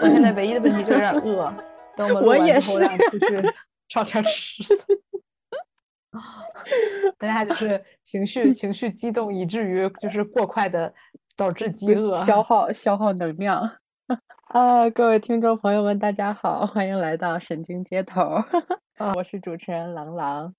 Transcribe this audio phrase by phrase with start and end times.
[0.00, 1.52] 我现在唯一的问题就是有点饿，
[1.96, 3.42] 等我们录完我也是之后让出去
[3.88, 4.84] 找点吃的。
[7.18, 10.92] 大家就是情绪情绪激动，以至于就是过快的
[11.36, 12.24] 导致饥饿。
[12.24, 13.70] 消耗消耗能量。
[14.48, 18.42] 啊，各位听众朋友们，大家好，欢迎来到神经街头，
[19.16, 20.54] 我是主持人郎朗。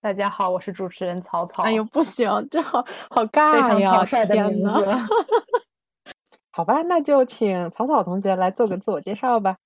[0.00, 1.62] 大家好，我是主持人草草。
[1.64, 3.90] 哎呦，不行，这好好非尬常呀！
[3.92, 4.86] 草率的名字。
[6.52, 9.56] 好吧，那就请草草同学来做个自我介绍吧。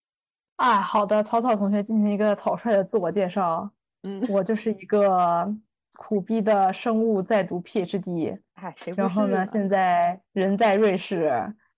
[0.56, 3.68] 啊，好的，草草同学进行一个草率的自我介绍。
[4.04, 5.52] 嗯， 我就是一个
[5.98, 11.24] 苦逼的生物在读 PhD，哎，谁不然后呢，现在人在瑞士，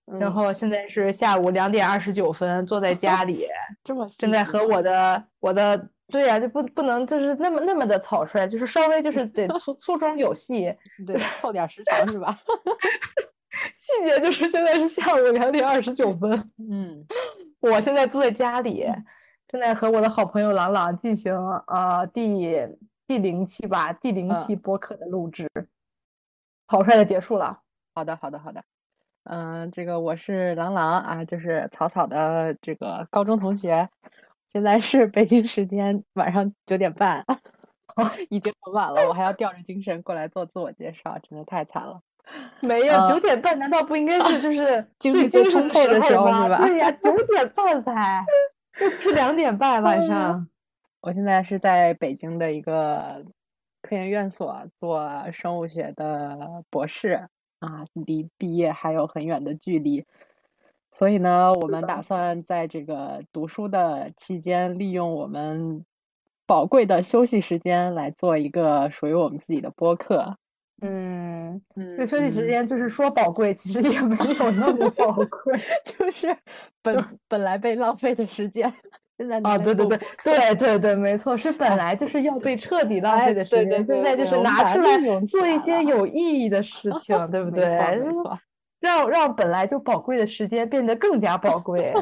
[0.05, 3.47] 然嗯后现在是下午两点二十九分，坐在家里，
[3.83, 10.73] 这么正在和我的我的对呀、就不不能就是那么那么的草率，就是稍微就是得粗 粗中有细，
[11.07, 12.37] 对凑点时长是吧？
[13.73, 16.31] 细节就是现在是下午两点二十九分，
[16.69, 17.05] 嗯
[17.59, 18.85] 我现在坐在家里，
[19.47, 21.35] 正在和我的好朋友朗朗进行
[21.67, 22.27] 呃第
[23.07, 25.49] 第零期吧，第零嗯期播客的录制，
[26.67, 27.61] 草率的结束了。
[27.95, 28.63] 好的，好的，好的。
[29.23, 33.89] 嗯、这个我是朗朗啊，就是草草的这个高中同学，
[34.47, 37.25] 现在是北京时间晚上九点半，
[38.29, 42.01] 已经很晚了，我还要吊着精神过来做自我介绍，真的太惨了。
[42.61, 48.23] 没有呃九点半，难道不应该是就是精最力最充沛的时候吗是 吧 对呀，九点半才，
[48.81, 50.47] 又不是两点半晚上。
[51.01, 53.23] 我现在是在北京的一个
[53.81, 57.27] 科研院所做生物学的博士
[57.59, 60.05] 啊，离毕业还有很远的距离，
[60.91, 65.85] 所以呢，我们打算在这个读书的期间，利用我们
[66.45, 70.37] 宝贵的休息时间来做一个属于我们自己的播客。
[70.81, 75.59] 嗯，嗯这休息时嗯间就是说宝贵，其实也没有那么宝贵。
[75.83, 76.35] 就是
[76.81, 78.71] 本本来被浪费的时间，
[79.17, 87.77] 现在拿啊，来对对对对对对，没错，是本来就 是要被彻底浪哎费的时间，对对对现在就是拿出来做一些有意义的事情，对不没对？
[88.01, 88.39] 错没错
[88.79, 91.93] 让让本来就宝贵的时间变得更加宝贵。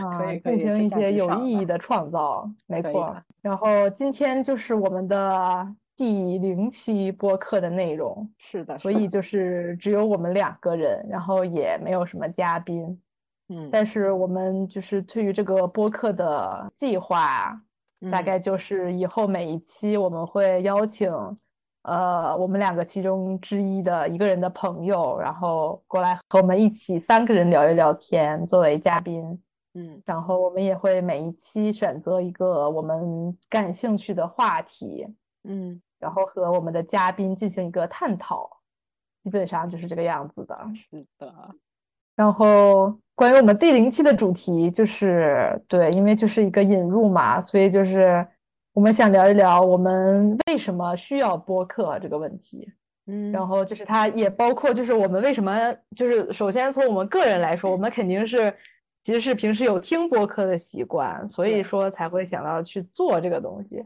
[0.00, 3.14] 啊，进行一些有意义的创造，没错。
[3.42, 13.00] 然后今天就是我们的第零期播客的内容，是的，所以就是只有我们两个人，然后也没有什么嘉宾。
[13.48, 17.60] 嗯，但是我们就是对于这个播客的计划，
[18.10, 21.12] 大嗯概就是以后每一期我们会邀请，
[21.82, 29.22] 呃，我们两个其中之一的一个人的朋友，然后过来和我们一起三个人聊一聊天，作为嘉宾。
[29.76, 35.04] 嗯然后我们也会每一期选择一个我们感兴趣的话题，
[35.44, 38.50] 嗯，然后和我们的嘉宾进行一个探讨，
[39.22, 40.58] 基本上就是这个样子的。
[40.74, 41.34] 是的，
[42.16, 48.26] 然后关于我们第零期的主题，就是对，因为就是一个引入嘛，所以就是
[48.72, 52.72] 我们想聊一聊我们为什么需要播客这个问题。
[53.06, 58.56] 嗯，然后就是它也包括就是我们为什么就是首先从我们个人来说，我们肯定是
[59.02, 63.84] 其实是平时有听播客的习惯，所以说才会想到去做这个东西。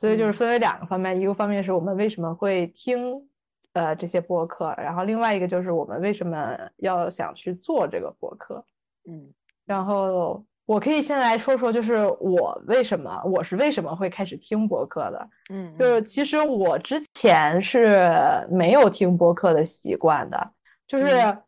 [0.00, 3.28] 所以就是嗯分为两个方面，一个方面是我们为什么会听
[3.74, 8.64] 呃这些播客，然后另外一个就是我们为什么要想去做这个播客。
[9.06, 9.32] 嗯
[9.66, 15.28] 然后我可以先来说说，就是我为什么我是为什么会开始听播客的。
[15.50, 18.10] 嗯，就是其实我之前是
[18.50, 20.50] 没有听播客的习惯的，
[20.88, 21.42] 就是嗯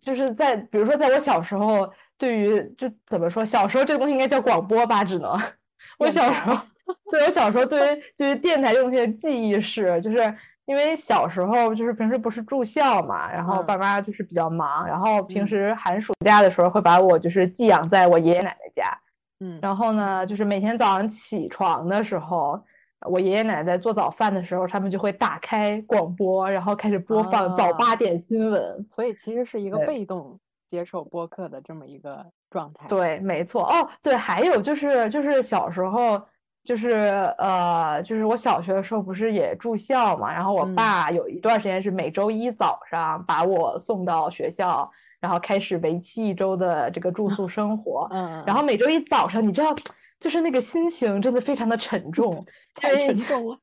[0.00, 5.38] 就是在比如说在我小时候，对于就怎么说，小时候这个东西应该叫广播吧，只能
[5.98, 6.64] 我小时候台
[7.10, 10.34] 对我小时候对于对于电台这个东西的记忆是，就是
[10.66, 18.96] 因为小时候就是平时不是住校嘛，然后嗯爸妈就是比较忙，然后平嗯时寒暑假的时候会把我就是寄养在我爷爷奶奶家。
[19.42, 22.62] 嗯然后呢，就是每天早上起床的时候，
[23.08, 28.86] 我爷爷奶奶在做早饭的时候，他们就会打开广播，然后开始播放早八啊点新闻。
[28.90, 30.38] 所以其实是一个被动
[30.70, 33.64] 接受播客的这么一个状态。，对，没错。
[33.64, 36.20] 哦，对，还有就是就是小时候，
[36.62, 36.90] 就是
[37.38, 44.90] 呃，就是我小学的时候不是也住校嘛，然后我嗯爸有一段时间是每周一早上把我送到学校，
[45.20, 48.06] 然后开始为期一周的这个住 宿生活。
[48.10, 49.74] 嗯，然后每周一早上，你知道，
[50.20, 52.44] 就是那个心情真的非常的沉重，
[52.76, 53.56] 太沉重了。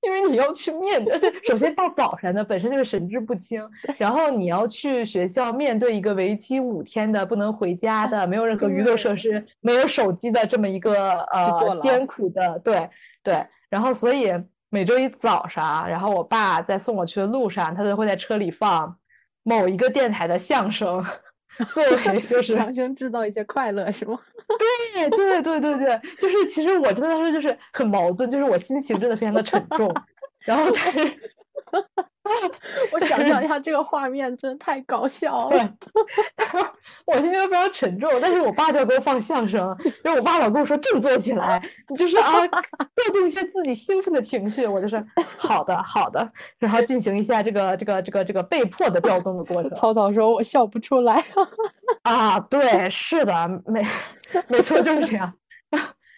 [0.00, 3.60] 因为你要去面对，而且首先大早上的本身就是神志不清，
[3.98, 12.88] 然后你要去学校面对一个为期五天的不能回家的、没有任何娱乐设施、没有手机的这么一个呃艰苦的，对
[13.24, 14.32] 对，然后所以
[14.70, 18.96] 每周一早上，然后我爸在送我去的路上，他都会在车里放
[19.42, 21.04] 某一个电台的相声，
[21.74, 24.16] 作为 就是强行制造一些快乐是吗？
[24.56, 29.92] 对对对对对，就是其实我真的是就是很矛盾，就是我心情真的非常的沉重，
[30.46, 31.18] 然后但是。
[32.92, 35.74] 我想象一下这个画面，真的太搞笑了。
[37.04, 39.60] 我心情非常沉重，但是我爸就要给我放相声，
[40.02, 41.62] 然后我爸老跟我说振作起来，
[41.96, 44.66] 就是啊，调动一下自己兴奋的情绪。
[44.66, 45.04] 我就是
[45.36, 49.72] 好的好的，然后进行一下这个这个这个这个被迫的调动的过程。
[49.76, 51.24] 曹操说：“我笑不出来。
[52.02, 53.86] ”啊，对，是的，没
[54.48, 55.32] 没错，就是这样。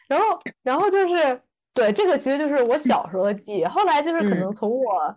[0.08, 1.40] 然后然后就是
[1.72, 3.64] 对这个，其实就是我小时候的记忆。
[3.64, 5.16] 后来就是可能从我。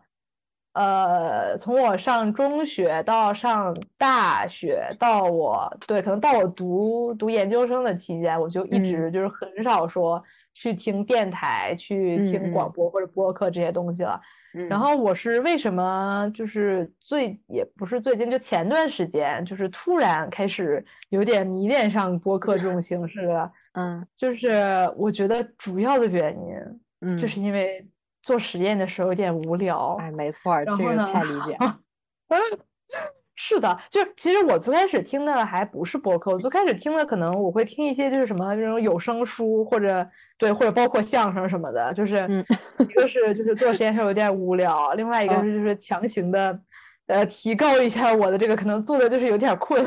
[0.73, 14.19] 呃，从我上中学到上大学，到我对，可能到我读读研究生的期间，我就一直就是很少说去听电台、去听广播或者播客这些东西了。
[14.67, 23.51] 然后我是为什么就是最也不是最近，就前段时间就是突然开始有点迷恋上播客这种形式的。
[23.73, 26.55] 嗯，就是我觉得主要的原因，
[27.01, 27.87] 嗯，就是因为。
[28.23, 31.77] 做实验的时候有点无聊，哎，没错，这个太理解了。
[33.35, 41.91] 是的，就其实我最开始听的还不是播客，我最开始听的可能我会听一些就是什么那种有声书，或者对，或者包括相声什么的。
[41.95, 42.27] 就是
[42.77, 46.57] 一个是就是做实验时候有点无聊，另外一个是就是强行的
[47.07, 49.83] 呃提高一下我的这个可能做的就是有点困，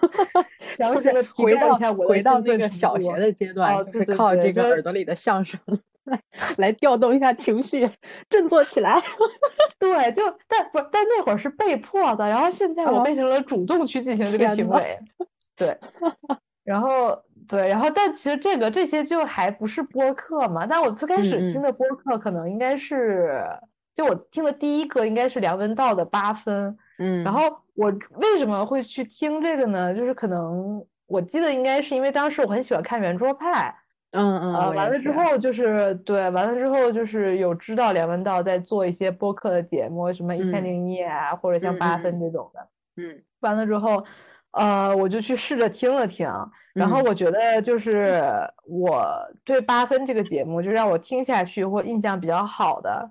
[0.76, 5.58] 强行的提高一下我的回到那个小学的阶段，就是靠这个耳朵里的相声。
[6.56, 7.88] 来调动一下情绪，
[8.28, 9.00] 振作起来。
[9.78, 14.98] 对，就但不但那会儿是被迫的，然后现在我变成了主动去进行这个行为。
[15.54, 15.78] 对，
[16.64, 17.16] 然后
[17.48, 20.66] 对，然后但其实这个这些就还不是播客嘛。
[20.66, 23.44] 但我最开始听的播客可能应该是，
[23.94, 26.76] 就我听的第一个应该是梁文道的八分。
[26.98, 27.42] 嗯，然后
[27.74, 29.94] 我为什么会去听这个呢？
[29.94, 33.74] 就是可能我记得应该是因为当时我很喜欢看圆桌派。
[34.12, 35.10] 嗯嗯，呃，完了之。
[35.10, 42.68] 后就是对，完了之后就是有知道梁文道在做一些播客的节目，什么一千零一夜啊，或者像八分这种的。
[42.96, 44.04] 嗯，完了之后，
[44.52, 46.28] 呃，我就去试着听了听，
[46.74, 47.78] 然后我觉得就。
[47.78, 48.22] 是
[48.64, 49.06] 我
[49.44, 53.10] 对八分这个节目就让我听下去或印象比较好的，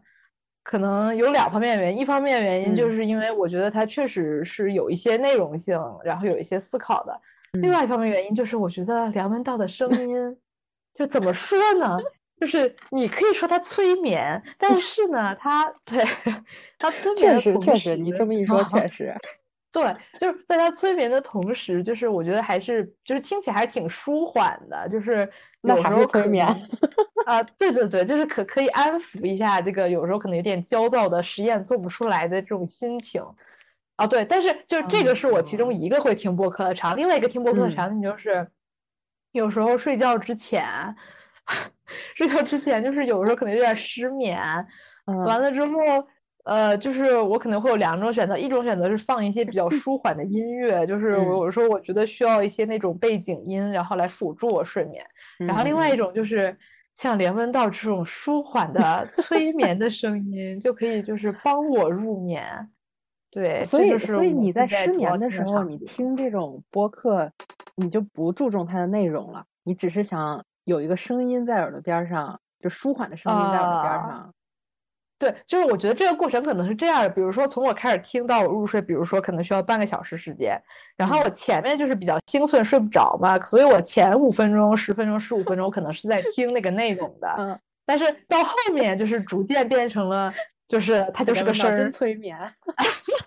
[0.61, 7.13] 可能有两方面原因，一方面原因就是因为我觉得它确实是有一些内容性，然后有一些思考的；
[7.53, 7.71] 另。
[7.71, 10.37] 外一方面原因就是我觉得梁文道的声音。
[10.97, 11.97] 就怎么说呢？
[12.39, 16.05] 就是你可以说他催眠，但是呢，他对
[16.77, 19.11] 他催眠确实确实，你这么一说确实，
[19.73, 25.27] 对，就是在他催眠的同时，就是我觉得还是就是听起来还是挺舒缓的，就是
[25.63, 26.45] 有时候催眠
[27.25, 33.19] 啊，对对对，就是可可以安抚一下这个有时候可能有点焦躁的实验做不出来的这种心情
[33.95, 38.47] 啊，对，但是就是这个是我其中一个会听播客的场，另外一个听播客的场景就是。
[39.37, 40.65] 有时候睡觉之前，
[42.15, 44.37] 睡觉之前就是有时候可能有点失眠，
[45.25, 45.71] 完了之后，
[46.43, 55.05] 呃，就是我可能会有两种选择，一种选择是放一些比较舒缓的音乐，就是我有时候我觉得需要一些那种背景音，然后来辅助我睡眠。
[55.37, 56.57] 然后另外一种就是
[56.95, 62.69] 像连文道这种舒缓的催眠的声音，就可以就是帮我入眠。
[63.37, 67.31] 对，所以所以你在失眠的时候，你听这种播客，
[67.75, 74.33] 你就不注重它的内容了，你只是想有一个声音在耳朵边上，就舒缓的声音在耳朵边上。
[75.19, 80.59] 对，就是我觉得这个过程可能是这样的，比如说从我开始听到我入睡，比如说可能需要半个小时时间，
[80.95, 90.33] 然后我前面就是比较兴奋睡不着嘛，所以我前五分钟、十分钟、十五分钟可能是在听那个内容的，嗯，但是到后面就是逐渐变成了。
[90.67, 92.37] 就是它就是个声儿，催眠。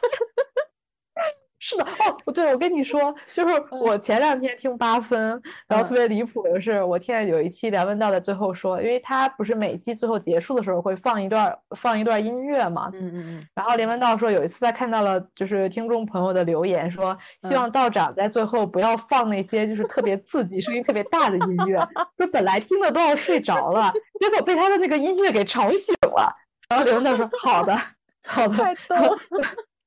[1.70, 21.78] 是的哦，对，我跟你说，就是我前两天听八分，然后特别离谱的是，我听有一期梁文道在最后说，因为他不是每期最后结束的时候会放一段放一段音乐嘛，嗯嗯嗯，然后梁文道说有一次他看到了就是听众朋友的留言，说希望道长在最后不要放那些就是特别刺激、声音特别大的音乐，
[22.18, 26.34] 说本来听的都要睡着了，结果被他的那个音乐给吵醒了。
[26.68, 27.76] 然后梁文道说：“好的，
[28.24, 29.18] 好的。”太逗了。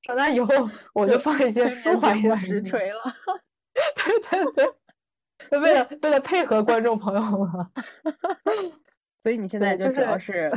[0.04, 0.48] 长大以后
[0.94, 2.38] 我就放一些舒缓一点。
[2.38, 3.02] 实锤了。
[3.74, 4.68] 对对
[5.50, 7.50] 对， 为了为了配合观众朋友们。
[9.24, 10.52] 所以你现在就主要是，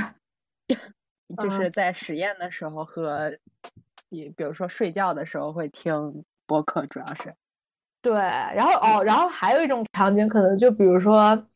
[1.39, 3.33] 就是在实验的时候和
[4.09, 7.33] 你，比如说睡觉的时候会听播客，主要是。
[8.03, 11.47] 对，然后哦，然后还有一种场景，可能就比如说。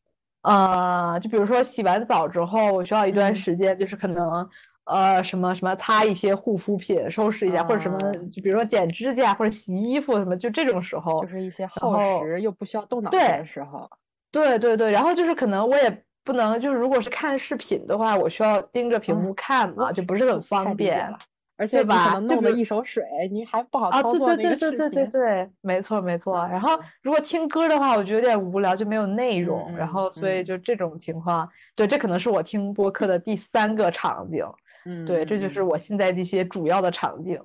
[0.42, 4.49] 呃，就比如说洗完澡之后，我需要一段时间，就是可能，
[4.90, 13.88] 呃什么什么擦一些护肤品，收拾一下，或者什么啊就比如说剪指甲或者洗衣服什么，就这种时候就，是一些耗时又不需要动脑子的时候。
[14.32, 21.12] 对对对，然后就是可能我也不能，就是如果是看视频的话，我需要盯着屏嗯幕看嘛，就不是很方便。
[21.56, 25.20] 而且可能弄得就比如一手水，你还不好啊，对对操作那个视对对对对。
[25.20, 26.37] 对，没错没错。
[26.50, 29.70] 然后嗯如果听歌的话，我觉得有点无聊，就没有内容。
[29.76, 34.42] 然嗯后所以嗯就这种情况，对，这可能是我听播客的第三个场景。
[34.84, 37.40] 嗯，对，嗯这就是嗯我现在这些主要的场景。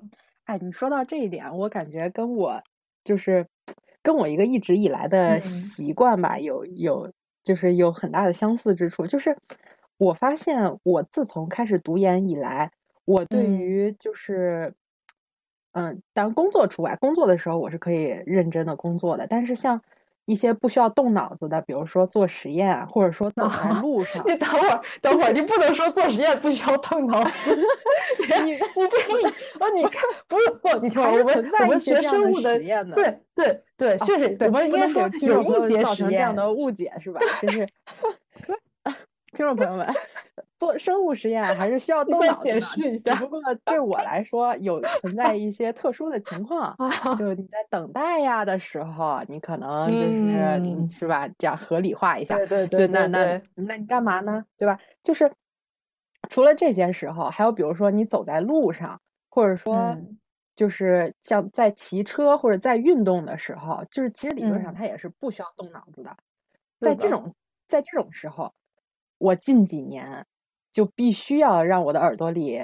[0.46, 2.62] 哎，你说到这一点，我感觉跟我
[3.04, 3.46] 就是
[4.02, 7.12] 跟我一个一直以来的嗯习惯吧，有有
[7.44, 9.08] 就是有很大的相似之处。
[9.08, 9.36] 就是
[9.98, 12.72] 我发现，我自从开始读研以来，
[13.06, 14.74] 我对嗯于就是
[15.72, 19.26] 嗯，当然工作除外，工作的时候我是可以认真的工作的。
[19.28, 19.82] 但是像
[20.26, 27.56] 一些不需要动脑子的，比如说做实验啊，或者说走在路上， 你等会儿，等会儿，你不能说做实验不需要动脑子。
[28.44, 29.30] 你你这个，
[29.60, 36.10] 哦，你看，不是不，你 听我，们我们学生物的实验的对对对，确实，对，我们应该说有一些造实验。
[36.10, 37.20] 成这样的误解是吧？
[37.42, 37.68] 就是
[39.34, 39.86] 听众朋友们，
[40.58, 52.36] 做生物实验还是需要动脑子的，释一下只不过对我来说有存在一些特殊的情况， 啊，就你在等待呀的时候，你可能就是、嗯是吧，这样合理化一下。
[52.38, 54.44] 对对就对对那那，那你干嘛呢？
[54.58, 54.80] 对吧？
[55.04, 55.32] 就是
[56.30, 59.00] 除了这些时候，还有比如说你走在路上，
[59.30, 60.18] 或者说嗯
[60.56, 66.16] 就是像在骑车或者在运动的时候，就是其实理论上嗯它也是不需要动脑子的
[66.80, 67.34] 在这种
[67.68, 68.54] 在这种时候，
[69.18, 70.26] 我近几年
[70.72, 72.62] 就必须要让我的耳朵里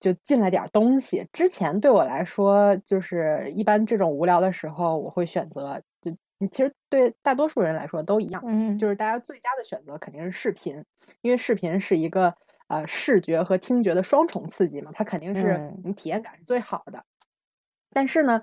[0.00, 1.26] 就进来点东西。
[1.32, 6.10] 之前对我来说，就是一般这种无聊的时候，我会选择就
[6.50, 10.84] 其实对大多数人来说都一样，嗯，就是大家最佳的选择肯定是视频，
[11.20, 12.32] 因为视频是一个
[12.68, 17.04] 呃视觉和听觉的双重刺激嘛，它肯定是嗯你体验感是最好的。
[17.90, 18.40] 但是呢，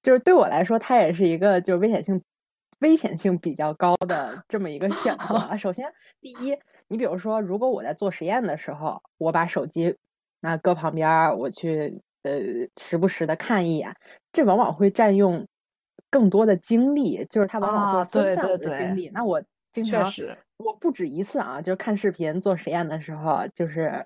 [0.00, 2.22] 就是对我来说，它也是一个就是危险性
[2.80, 5.56] 危险性比较高的这么一个选择啊。
[5.58, 6.56] 首先，第一，
[6.88, 9.96] 你比如说，如果我在做实验的时候，我把手机
[10.40, 12.32] 那搁旁边儿，我去呃
[12.80, 13.94] 时不时的看一眼，
[14.32, 15.46] 这往往会占用
[16.10, 19.10] 更多的精力，就是它往往啊会分散我的精对力。
[19.12, 19.42] 那我
[19.72, 20.10] 经常
[20.58, 24.04] 我不止一次啊，就是看视频做实验的时候，就是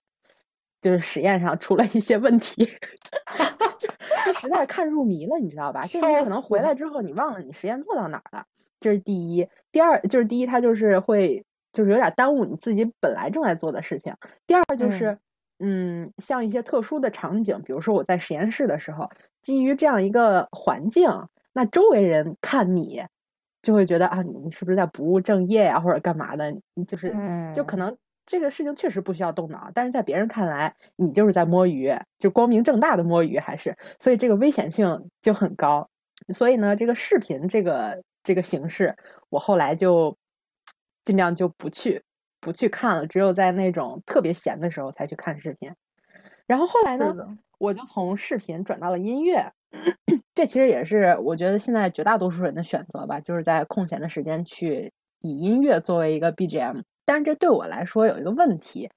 [0.81, 2.65] 就是实验上出了一些问题，
[3.79, 3.89] 就
[4.27, 5.83] 就实在看入迷了，你知道吧？
[5.83, 8.45] 就是你笑可能回来之后，你忘了你实验做到哪儿了，
[8.83, 9.49] 这是第一。
[9.71, 14.13] 第二就是第一，它就是会就是有点耽误你自己本来正在做的事情。
[14.47, 15.17] 第二就是，
[15.61, 19.09] 嗯像一些特殊的场景，比如说我在实验室的时候，
[19.41, 21.09] 基于这样一个环境，
[21.55, 23.03] 那周围人看你。
[23.63, 26.51] 就会觉得啊，你你是不是在不务正业呀、或者干嘛的？
[26.75, 27.11] 你就是
[27.55, 27.97] 就可嗯能
[28.27, 35.89] 这个事情确实不需要动脑，但是在别人看来，你就是在摸鱼，就光明正大的摸鱼，还是所以这个危险性就很高。
[36.35, 38.95] 所以呢，这个视频这个这个形式，
[39.31, 40.17] 我后来就
[41.05, 42.03] 尽量就不去
[42.41, 45.73] 不去看了，只有在那种特别闲的时候才去看视频。
[46.47, 47.15] 然后后来呢
[47.59, 49.53] 我就从视频转到了音乐，
[50.35, 56.83] 这其实也是我觉得现在绝大多数人的选择吧，就是在空闲的时间去以音乐作为一个 BGM。
[57.05, 58.91] 但是这对我来说有一个问题，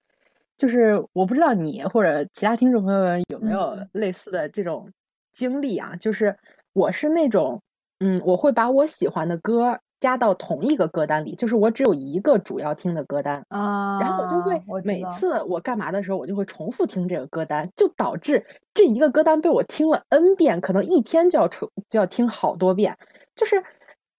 [0.57, 4.91] 就是我不知道你或者其他听众朋友们有没有嗯类似的这种
[5.31, 5.95] 经历啊？
[5.95, 6.35] 就是
[6.73, 7.61] 我是那种，
[7.99, 22.97] 嗯，我会把我喜欢的歌加到同一个歌单里，就是我只有一个主要听的歌单，啊，然后我就会每次我干嘛的时候，我就会重复听这个歌单，就导致这一个歌单被我听了 N 遍，可能一天就要重就要听好多遍。
[23.33, 23.63] 就是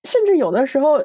[0.04, 1.04] 甚至有的时候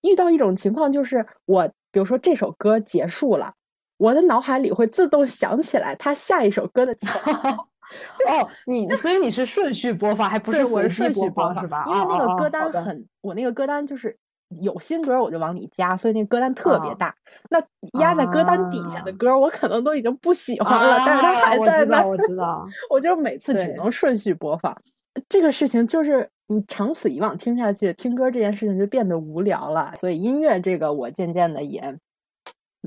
[0.00, 3.52] 遇到一种情况，就是我比如说这首歌结束了，
[3.98, 7.68] 我的脑海里会自动想起来它下一首歌的 前奏。
[8.28, 11.84] 哦，你所以你是顺序播放，还不，是我是顺序播放放是吧？
[11.86, 14.16] 因为那个歌单很，我那个歌单就是
[14.60, 17.14] 有新歌我就往里加，所以那个歌单特别啊大。
[17.50, 17.62] 那
[18.00, 24.76] 压在歌单底下的啊歌，我可能都已经不喜欢了，但是它啊我知道，还在那儿，我知道，我就每次只能顺序播放。
[25.28, 29.92] 这个事情就是你长此以往听下去，听歌这件事情就变得无聊了。
[29.96, 31.98] 所以音乐这个我渐渐的也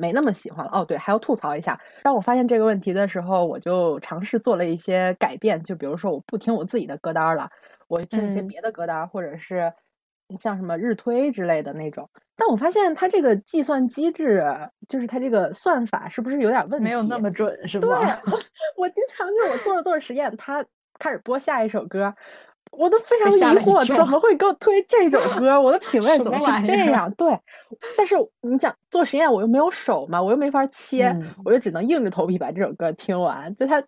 [0.02, 0.72] 没那么喜欢了。
[0.74, 7.48] 哦，对，还要吐槽一下，当我发现这个问题的时候，我就尝试做了一些改变，就比如说我不听我自己的歌单儿了，
[7.88, 9.72] 我听一些嗯别的歌单儿，或者是
[10.38, 12.10] 像什么日推之类的那种。
[12.36, 14.44] 但我发现它这个计算机制，
[14.90, 16.84] 就是它这个算法是不是有点问题？
[16.86, 18.40] 没有那么准是吧对，我
[18.82, 20.66] 我经常就是我做着做着实验，它
[20.98, 22.12] 开始播下一首歌，
[22.72, 25.62] 我都非常疑惑，怎么会给我推这种 歌？
[25.62, 27.12] 我的品味怎么是这样？
[27.16, 27.38] 对，
[27.98, 33.54] 但是你想做实验，我又没有手嘛，我又没法切，我就只能硬着头皮把这首歌听完。
[33.56, 33.84] 就它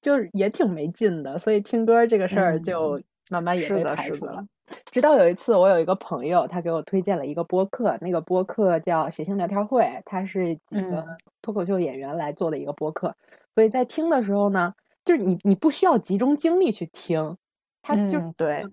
[0.00, 4.44] 就是也挺没劲的，所以听歌这个事儿就慢慢也被排除了。
[4.90, 11.04] 直到有一次，我有一个朋友，他给我推荐了一个播客，那个播客叫“谐星聊天会”，他是几个
[11.42, 13.14] 脱口秀演员来做的一个播客。
[13.54, 17.36] 所以在听的时候呢，就是你你不需要集中精力去听。
[17.86, 18.64] 它就对，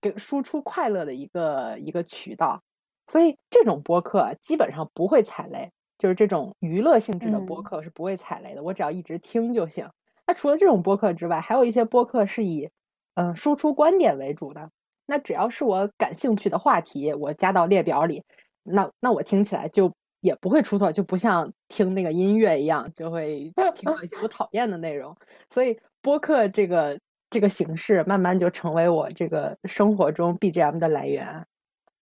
[0.00, 2.60] 给输出快乐的一个一个渠道，
[3.06, 9.88] 所以这种播客基本上不会踩雷，就是这种娱乐性质的播客是不会踩雷的，我只要一直听就行。
[10.26, 12.68] 那除了这种播客之外，还有一些播客是以
[13.14, 14.68] 嗯输出观点为主的，
[15.06, 18.24] 那只要是我感兴趣的话题，我加到列表里，
[18.64, 25.16] 那那我听起来就也不会出错，就不像听那个音乐一样，就会听到一些我讨厌的内容。
[25.48, 26.98] 所以播客这个。
[27.32, 31.26] 这个形式慢慢就成为我这个生活中 BGM 的来源。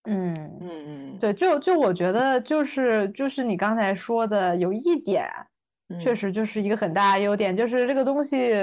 [0.03, 5.27] 嗯嗯嗯，对，就就我觉得就是就是你刚才说的有一点，
[6.01, 8.53] 确实就是一个很大的优点，就是这个东西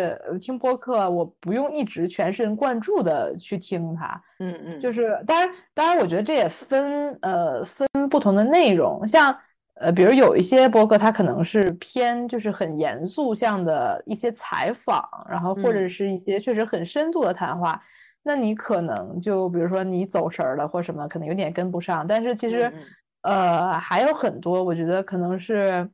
[0.40, 4.22] 听播客，我不用一直全神贯注的去听它。
[4.38, 9.34] 嗯嗯，就是当然当然，我觉得这也分呃分不同的内容，像。
[9.80, 17.80] 呃，比如有一些博客，它可能是偏就是很严肃向的一些采访，然后或者是一些确实很深度的谈话，
[18.24, 22.04] 那你可能就比如说你走神儿了或什么，可能有点跟不上。
[22.04, 22.72] 但是其实，
[23.22, 25.88] 呃，还有很多，我觉得可能是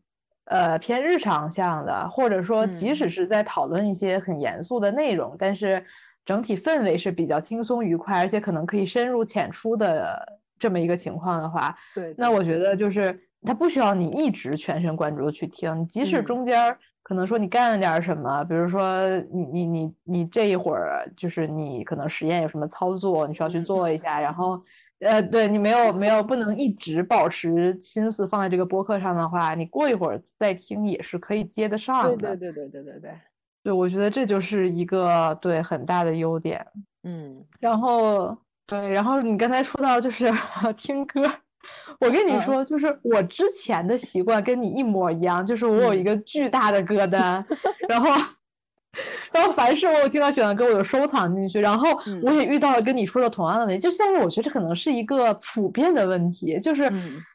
[0.47, 5.85] 呃偏日常向的，或者说即使是在讨论一些很严肃的内容，但是
[6.25, 13.21] 整体氛围是比较轻松愉快，而且可能可以深入浅出的这么一个情况的话，对，那我觉得就是。
[13.45, 24.63] 它不需要你一直全神贯注去听，即使中间可能说你干了点什么，比如说你你你你这一会儿就是你可能实验有什么操作，你需要去做一下，然后
[25.01, 32.17] 呃，对你没有没有不能一直保持心思放在这个播客上的话，你过一会儿再听也是可以接得上的。
[32.17, 33.11] 对对对对对对对，
[33.65, 36.67] 对我觉得这就是一个对很大的优点。
[37.03, 38.35] 嗯，然后
[38.67, 40.33] 对，然后你刚才说到就是
[40.75, 41.31] 听歌。
[42.01, 47.45] 我跟你说，就是我之前的习惯跟你一模一样，就是我有一个巨大的歌单，
[47.89, 48.11] 然后。
[49.35, 51.59] 然后凡是我有听到喜欢的歌，我就收藏进去。
[51.61, 51.89] 然后
[52.23, 56.89] 我也遇到了跟你说的同样的问题，就但是我觉得这可能是一个普遍的问题，就是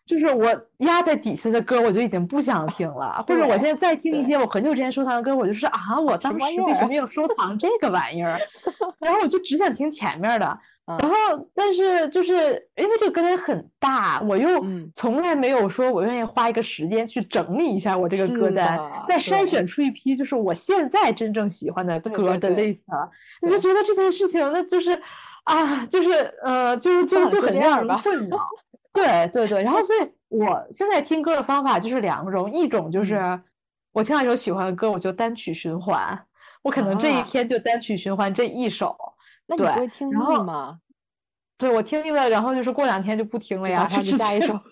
[0.10, 8.40] 就是我压在底下的歌，我就已经不想听了，或者我现在再听一些我很久之前收藏的歌，我就是啊，我当时为什么要收藏这个玩意儿？
[9.00, 10.60] 然后我就只想听前面的。
[10.88, 11.14] 然后
[11.54, 12.34] 但是就是
[12.76, 14.60] 因为这个歌单很大，我又
[14.96, 21.48] 从来没有说我愿意花一个时间去整理一下我这个歌单，再筛选出一批就是我现在真正。
[21.50, 22.78] 喜欢的歌的 list，
[23.42, 24.92] 你就觉得这件事情，那就是
[25.44, 28.38] 啊，就是呃，就是就就很让人困扰。
[28.94, 33.42] 对对对，然后所以我现在听歌的方法就是两种，一种就是
[33.92, 36.26] 我听到一首喜欢的歌，我就单曲循环，
[36.62, 38.96] 我可能这一天就单曲循环这一首。
[39.46, 40.80] 那你会听腻吗？
[41.58, 44.54] 对，我听腻了，然后就是过两天就不听了呀，然后就下一首。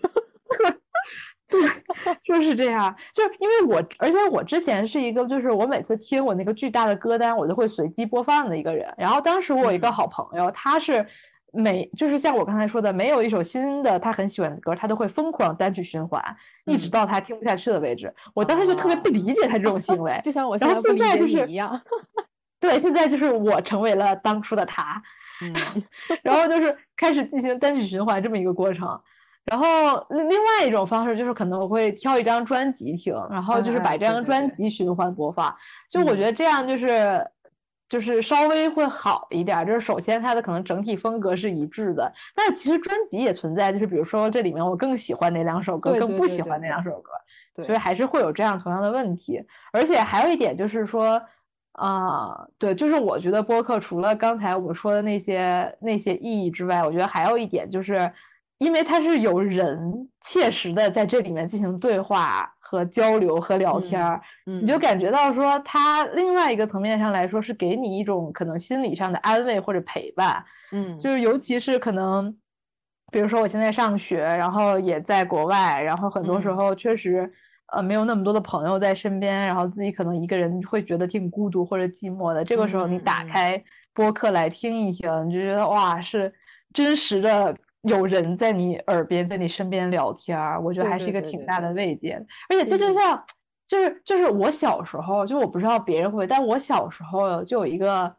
[1.49, 1.61] 对，
[2.25, 8.93] 就是这样，就是因为我，而且我之前是一个，就是我每次听我那个巨大的歌单，我都会随机播放的一个人。
[8.97, 11.07] 然后当时我有一个好朋友，他是
[11.57, 16.23] 每就是像我刚才说的，没有一首新的他很喜欢的歌，他都会疯狂单曲循环，
[16.65, 18.13] 一直到他听不下去的为止。
[18.33, 20.67] 我当时就特别不理解他这种行为， 就像我现
[20.97, 21.81] 在就是一样。
[22.59, 25.01] 对，现在就是我成为了当初的他，
[25.41, 25.53] 嗯，
[26.23, 28.99] 然后就是开始进行单曲循环这么一个过程。
[29.45, 35.55] 然后另外一种方式就是可能我会挑一张专辑听，然后就是把这张专辑循环播放。
[35.89, 37.25] 就我觉得这样就是
[37.89, 39.65] 就是稍微会好一点。
[39.65, 47.11] 就是首先它的可能整体风格是一致的，但其实专辑也存在，就是比如说这里面我更喜欢哪两首歌，更不喜欢哪两首歌，
[47.65, 49.41] 所以还是会有这样同样的问题。
[49.71, 51.21] 而且还有一点就是说，
[51.73, 58.11] 啊，对，就是我觉得播客除了刚才我说的那些那些意义之外，我觉得还有一点就是。
[58.59, 70.43] 因为它是有人切实的在这里面进行对话和交流和聊天儿，你就感觉到说，他另外一个层面上来说是给你一种可能心理上的安慰或者陪伴。
[70.73, 72.37] 嗯，就是尤其是可能，
[73.09, 77.31] 比如说我现在上学，然后也在国外，然后很多时候确实
[77.71, 82.43] 呃没有那么多的朋友在身边，然后自己可能一个人会觉得挺孤独或者寂寞的。
[82.43, 86.33] 这个时候你打开播客来听一听，你就觉得哇，是
[86.73, 87.55] 真实的。
[87.81, 92.13] 有人在你耳边，在你身边聊天儿，我觉得还是一个挺大的慰藉。
[92.49, 93.23] 而且这就像，
[93.67, 98.15] 就是就是我小时候，就我不知道别人会，但我小时候就有一个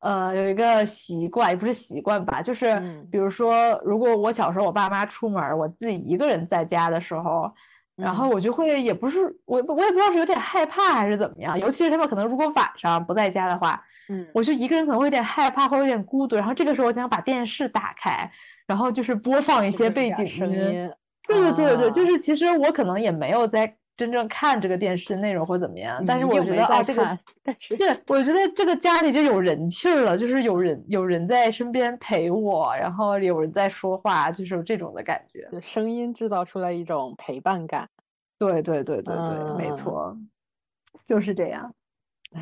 [0.00, 7.52] 呃，有一个习惯，也不是习惯吧，就是比如说，如果我小时候我爸妈出门，我自己一个人在家的时候，
[7.98, 18.30] 然后我就会也不是我我也不知道是有点害怕还是怎么样，尤其是他们可能如果晚上不在家的话，嗯，我就一个人可能会有点害怕，会有点孤独，然后这个时候我想把电视打开，
[18.66, 20.90] 然后就是播放一些背景声音，
[21.26, 23.76] 对对对对，就是其实我可能也没有在。
[23.98, 35.48] 真正看这个电视内容或怎么样，但是我觉得啊，这个，但是对，我觉得这个家里就有人气了，就是有人有人在身边陪我，然后有人在说话，就是这种的感觉。
[35.60, 37.88] 声音制造出来一种陪伴感。
[38.38, 40.16] 对对对对对，没错，
[41.08, 41.74] 就是这样。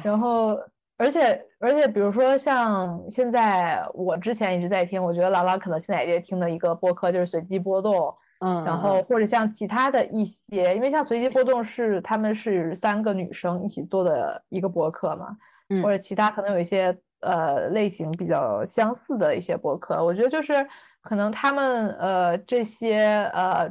[0.04, 0.58] 然后，
[0.98, 8.14] 而且而且，比如说像现在，我之前一直在听，我觉得姥姥可能现在也听的一个播客，就是随机波动。
[8.40, 15.36] 嗯，然后或者像其他的一些，因为像随机波动是他们是三个女生一起做的一个博客嘛，
[15.70, 20.66] 嗯，或者其他可能有一些呃类型比较相似的一些博客，我觉得就是
[21.02, 23.68] 可能他们呃这些呃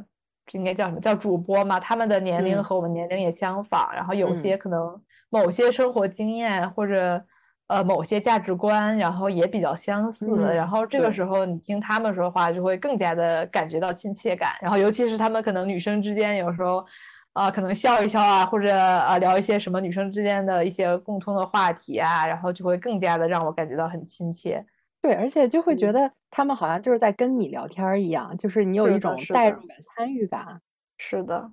[0.52, 7.24] 应该叫什么叫主播嘛，他们的年龄和我们年龄也相仿，然后有些可能某些生活经验或者。
[7.68, 14.52] 呃，某些价值观，然后也比较相似，然后这个时候你听他们说话，就会更加的感觉到亲切感。
[14.62, 16.86] 然后尤其是他们可能女生之间有时候，
[17.34, 24.64] 啊，可能笑一笑啊，或者啊聊一些什么女生之间的一些共通的话题啊，然后就会更加的让我感觉到很亲切。
[25.02, 30.62] 对，而且就会觉得他们好像就是在跟你聊天一样，就是你有一种代入感、参与感。
[31.00, 31.50] 是的，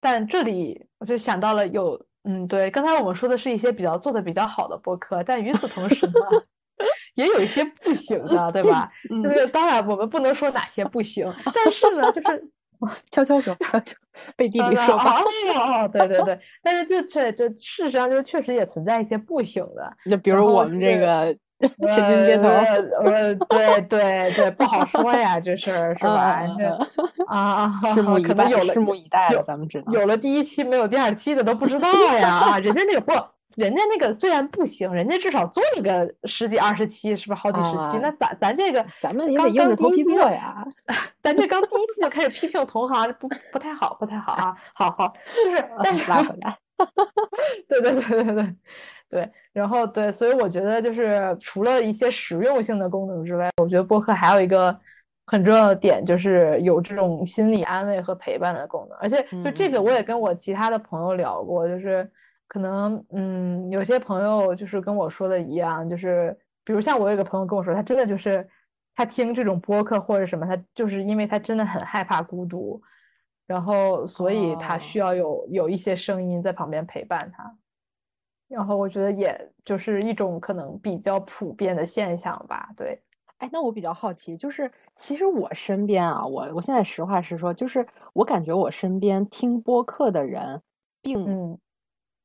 [0.00, 2.06] 但这里我就想到了有。
[2.24, 6.12] 嗯，对，刚才我们说的是一些比较做的比较好的播客，但与此同时呢，
[7.14, 8.90] 也有一些不行的，对吧？
[9.22, 12.48] 就是当然我们不能说哪些不行，但是呢，就是
[13.10, 13.96] 悄悄说，悄悄
[14.36, 15.20] 背地里说话。
[15.20, 21.36] 哦，对对对，但是就确这事实上就确实也存在一些不行的， 就比如我们这个。
[21.94, 26.42] 神经街头，呃，对对对，不好说呀，这事儿 是吧？
[27.28, 29.92] 啊，拭目以可能有了，拭目以待了，咱们知道。
[29.92, 32.58] 有了第一期没有第二期的都不知道呀啊！
[32.58, 33.12] 人家那个不，
[33.56, 37.98] 人家那个虽然不行，人家至少做一个十几二十期，是不是好几十期？
[38.02, 40.64] 那咱咱这个，咱们也得硬着头皮做呀。
[41.22, 44.56] 咱这刚第一期就开始批评同行，不不太好，不太好啊！
[44.74, 45.12] 好好，
[45.44, 46.56] 就是但是拉回来，
[47.68, 48.56] 对对对对对。
[49.08, 54.74] 对，然后对，所以我觉得就是除了一些实用性的功能之外，我觉得播客还有一个
[55.26, 58.96] 很重要的点，就是有这种心理安慰和陪伴的功能。
[58.98, 62.10] 而且就这个，我也跟我其他的朋友聊过，就是
[62.48, 68.48] 可能嗯，有些朋友就是跟我说的一样，就是比如像我有个朋友跟我说，他真的就是
[68.96, 72.80] 他听这种播客或者什么，他就是因为他真的很害怕孤独，
[73.46, 77.56] 然后所以他需要有有一些声音在旁边陪伴他。
[78.48, 82.68] 然后我觉得，也就是一种可能比较普遍的现象吧。
[82.76, 83.00] 对，
[83.38, 90.60] 哎，那我比较好奇，就是其实我身边啊，我我现在实话实说，就是我感觉我身边听播客的人，
[91.00, 91.58] 并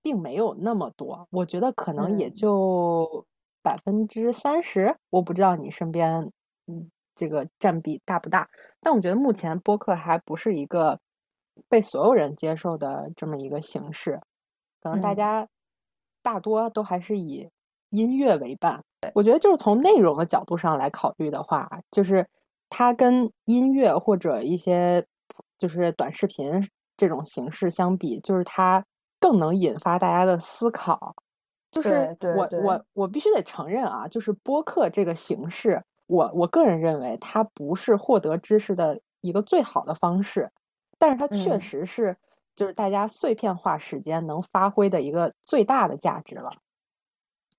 [0.01, 1.25] 并没有那么多。
[1.31, 3.25] 我觉得可能也就
[3.61, 6.29] 百分之三十，我不知道你身边
[6.67, 8.49] 嗯这个占比大不大。
[8.81, 10.99] 但我觉得目前播客还不是一个
[11.67, 14.19] 被所有人接受的这么一个形式，
[14.81, 15.47] 可能大家。
[16.23, 17.47] 大多都还是以
[17.91, 18.83] 音乐为伴。
[19.13, 22.27] 我觉得就是从内容的角度上来考虑的话，就是
[22.69, 25.05] 它跟音乐或者一些
[25.57, 26.61] 就是短视频
[26.97, 28.83] 这种形式相比，就是它
[29.21, 31.15] 更能引发大家的思考。
[31.71, 40.51] 就是我我我必须得承认啊，就是播客这个形式，我我个人认为它不是获得知识的一个最好的方式，
[40.97, 42.15] 但是它确实是。
[42.55, 46.49] 就是大家碎片化时间能发挥的一个最大的价值了。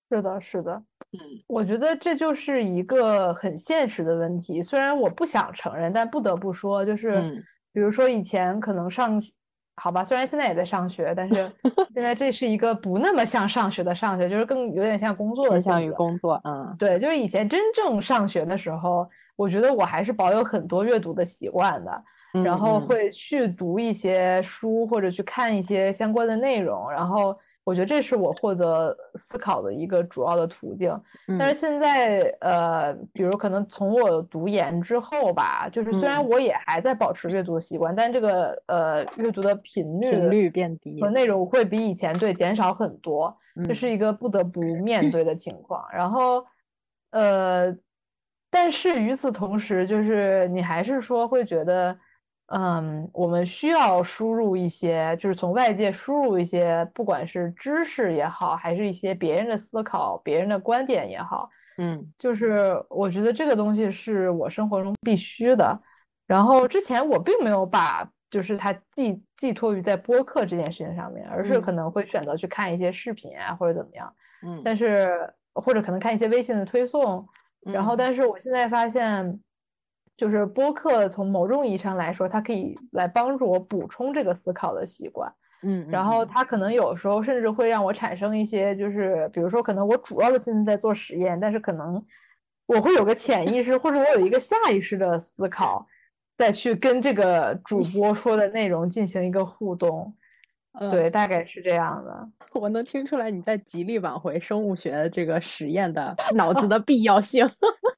[0.09, 0.73] 是的，是的，
[1.13, 4.61] 嗯，我觉得这就是一个很现实的问题。
[4.61, 9.23] 虽然我不想承认，但不得不说，就是比如说以前可能上，
[9.77, 11.49] 好吧，虽然现在也在上学，但是
[11.95, 16.41] 现在这是一个不那么像上学的上学，就是更有点像工作的，偏向于工作。
[16.43, 22.03] 嗯，对，就是以前真正上学的时候，我觉得我还是保有很多阅读的习惯的。
[22.31, 30.95] 然后会去读一些书或者去看一些相关的内容，然后我觉得这是我获得思考的一个主要的途径。
[31.39, 43.35] 但是现在，呃，比如可能从我读研之后吧，就是虽然我也还在保持阅读的习惯，但这个呃阅读的频率频率变低和内容会比以前对减少很多，
[43.67, 45.83] 这是一个不得不面对的情况。
[45.91, 46.45] 然后，
[47.09, 47.75] 呃，
[48.51, 51.97] 但是与此同时，就是你还是说会觉得。
[52.51, 61.49] 嗯，我们需要输入一些，就是从外界输入一些，不管是知识也好，还是一些别人的思考、别人的观点也好。
[61.77, 65.79] 嗯，就是我觉得这个东西是我生活中必须的。
[66.27, 74.13] 然后之前我并没有把就是它寄寄托于在播客这件事情上面，而是可能会选择去看一些视频啊或者怎么样。
[74.45, 77.27] 嗯，但是或者可能看一些微信的推送。
[77.61, 79.39] 然后，但是我现在发现，
[80.19, 85.33] 就是播客从某种意义上来说，它可以来帮助我补充这个思考的习惯。
[85.63, 92.05] 嗯，然后它可能有时候甚至会让我产生一些，就是比如说，可能我主要的心思在做实验，但是可能
[92.65, 95.87] 我会有个潜意识，或者我有一个下意识的思考，
[96.37, 100.13] 再去跟这个主播说的内容进行一个互动。
[100.91, 102.29] 对，大概是这样的。
[102.53, 107.49] 我能听出来你在极力挽回生物学这个实验的脑子的必要性。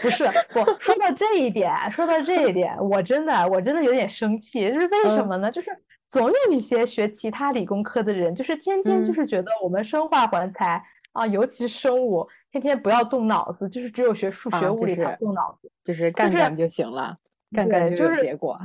[0.00, 4.72] 不是，不说到这一点，说到这一点，我真的，我真的有点生气。
[4.72, 5.50] 就是为什么呢？
[5.50, 5.70] 就是
[6.08, 17.16] 总有一些学其他理工科的人，就是天天就是觉得我们生化环材啊，尤其是生物，天天不要动脑子，就是只有学数学、物理才动脑子，就是干干就行了，
[17.52, 18.58] 干干就有结果。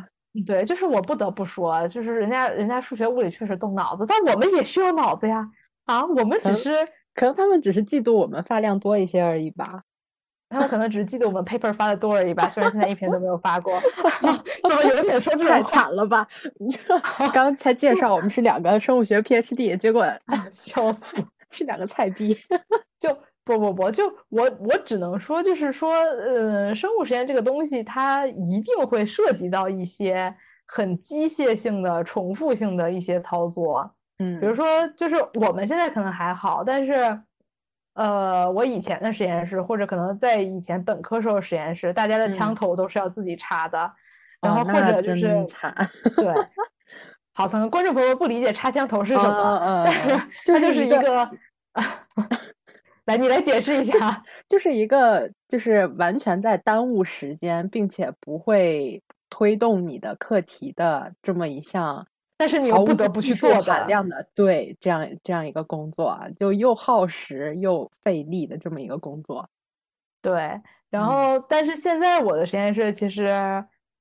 [0.46, 5.48] 对，就是我不得不说，就是人家人家数学物理确实动脑子，但我们也需要脑子呀！
[5.86, 6.72] 啊，我们只是
[7.15, 9.84] 可能他们只是嫉妒我们发量多一些而已吧，
[10.50, 13.80] 他们可能只是嫉妒我们 paper 发的多而已吧，虽然现在一篇都没有发过，
[14.68, 16.28] 怎么有点说太惨了吧？
[17.34, 20.06] 刚才介绍我们是两个生物学 PhD，结果
[20.52, 21.02] 笑死，
[21.52, 22.38] 是两个菜逼，
[23.00, 23.16] 就。
[23.46, 30.36] 不不不，就我我只能说，就是说，呃，生物实验这个东西，它一定会涉及到一些
[30.68, 33.90] 很机械性的、重复性的一些操作。
[34.20, 37.20] 嗯，比如说，就是我们现在可能还好，但是，
[37.93, 43.91] 呃，我以前的实验室，或者可能在以前本科时候实验室，大家的枪头都是要自己插的，
[44.41, 45.45] 然后或者就是
[46.15, 46.34] 对，
[47.34, 51.30] 好，可能观众朋友不理解插枪头是什么，但是它就是一个。
[53.06, 62.06] 来，你来解释一下，就是一个就是完全在耽误时间，并且不会推动你的课题的这么一项，
[62.39, 69.49] 但是你又不得不去做含量的，对，这样这样一个工作啊，就又耗时又费力的这么一个工作。
[70.21, 73.25] 对，然后但是现在我的实验室其实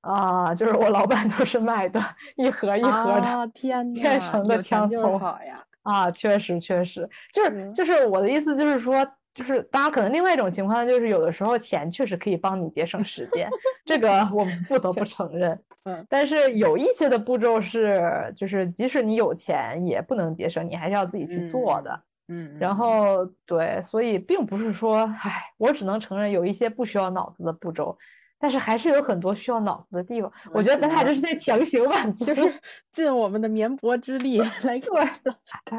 [0.03, 2.01] 啊，就是我老板都是卖的
[2.37, 5.65] 一盒一盒的，天现成的枪头好呀。
[5.83, 9.05] 啊，确实确实，就是就是我的意思就是说，
[9.39, 13.49] 就是当然可能另外一种情况就是有的时候钱确实可以帮你节省时间，
[13.87, 15.57] 这个我们不得不承认。
[15.85, 22.03] 嗯，但是有一些的步骤是，就是即使你有钱也不能节省，你还是要自己去做的。
[22.27, 27.97] 嗯，然后对，所以并不是说，唉，我只能承认有一些不需要脑子的步骤。
[28.39, 32.55] 但是还是有很多需要脑子的地方，我觉得咱俩就是在强行满足，就是
[32.93, 34.99] 尽我们的绵薄之力来做。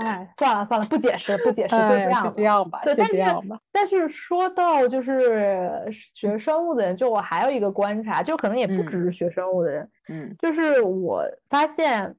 [0.02, 3.58] 哎，算了算了，不解释不解释，就这样就这样吧，就这样吧。
[3.72, 12.15] 但是说到就是学生物的人，就我还有一个观察，就可能也不只是学生物的人，嗯，就是我发现。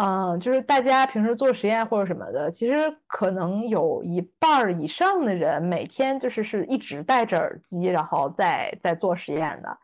[0.00, 2.74] 嗯，就是大家平时做实验或者什么的，其实
[3.08, 9.76] 可能有一半儿以上的人每天就是是一直戴着耳机，然后在在做实验的。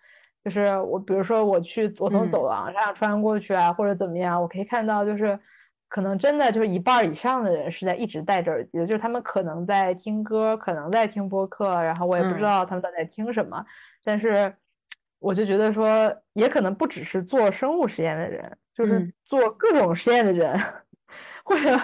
[0.45, 5.37] 就是我，比如说我去，我从走廊上穿过去啊，或者怎么样，我可以看到，就是
[5.89, 13.65] 可能真的就是一半儿以上的人是在一直戴着耳机的，就是他们可能在听歌，可能在听播客，然后我也不知道他们到底在听什么，
[14.05, 14.55] 但是
[15.25, 18.57] 我就觉得说，也可能不只是做生物实验的人。
[18.77, 20.61] 就是做各种实验的人，
[21.45, 21.79] 或者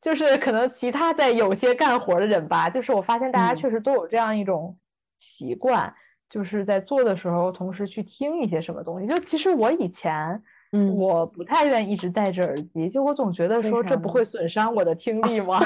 [0.00, 2.68] 就是可能其他在有些干活的人吧。
[2.68, 4.76] 就是我发现大家确实都有这样一种
[5.20, 5.94] 习惯，
[6.28, 9.06] 就是在做的时候同时去听一些什么东西。
[9.06, 15.64] 就其实我以前，嗯，我不太愿意一直戴着耳机，就我总觉得说这不会损伤我的听力吗？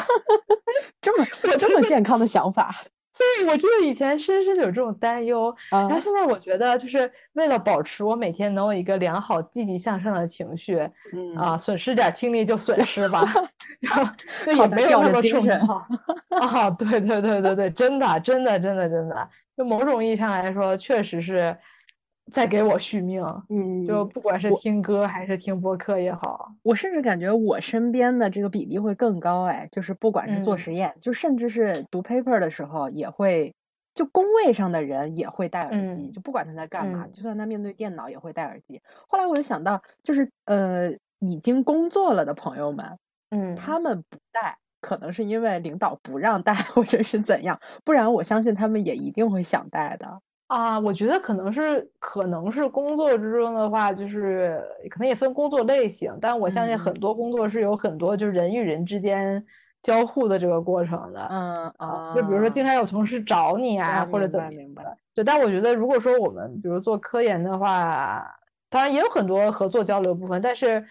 [1.00, 1.24] 这么
[1.56, 2.70] 这么健康的想法。
[3.18, 10.78] 对，我记得以前深深的有这种担忧，然后现在我觉得，就是为了保持我每天能有一个良好、积极向上的情绪，
[11.36, 13.24] 啊，损失点听力就损失吧，
[14.44, 15.56] 就也没有那么重要
[16.40, 16.70] 啊。
[16.70, 21.56] 对对对对对，真的真的真的真的，就某种意义上来说，确实是。
[22.32, 33.54] 再给我续命，嗯，就不管是听歌还是听播客也好，我甚至感觉我身边的这个比例会更高哎，就是不管是做实验，就甚至是读 paper 的时候，也会
[33.94, 38.80] 就工位上的人也会戴耳机，就不管他在干嘛，就算他面对电脑也会戴耳机。
[39.08, 42.98] 后来我就想到，就是呃，已经工作了的朋友们，
[43.30, 43.78] 嗯，他。
[43.78, 50.20] 们不戴，可能是因为领导不让戴， 或者是怎样，不然我相信他们也一定会想戴的。
[50.46, 59.44] 啊，我觉得可能是可能是工作之中的话，就是可能也分工作类型，但我相信很多工作是有很多就是人与人之间
[59.82, 61.26] 交互的这个过程的。
[61.30, 64.84] 嗯啊，就比如说经常有同事找你啊，或者怎么明白。
[65.14, 68.24] 对，但我觉得如果说我们比如做科研的话，
[68.70, 70.84] 当然也有很多合作交流部分，但是。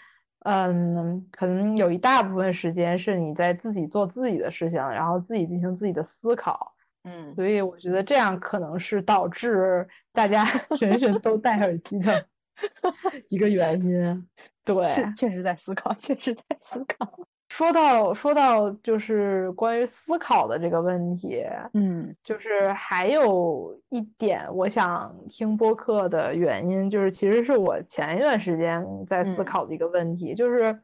[0.47, 6.74] 嗯，可能有一大部分时间是你在自己做自己的事情，然后自己进行自己的思考。
[7.05, 10.43] 嗯，所以我觉得这样可能是导致大家
[10.79, 12.25] 人人都戴耳机的
[13.29, 14.27] 一个原因。
[14.65, 14.83] 对，
[15.15, 17.07] 确实在思考，确实在思考。
[17.49, 21.41] 说到说到就是关于思考的这个问题，
[21.73, 30.77] 嗯，就是还有一点我想听播客的原因，就是其实是我前一段时间在思考的一个问题，就是，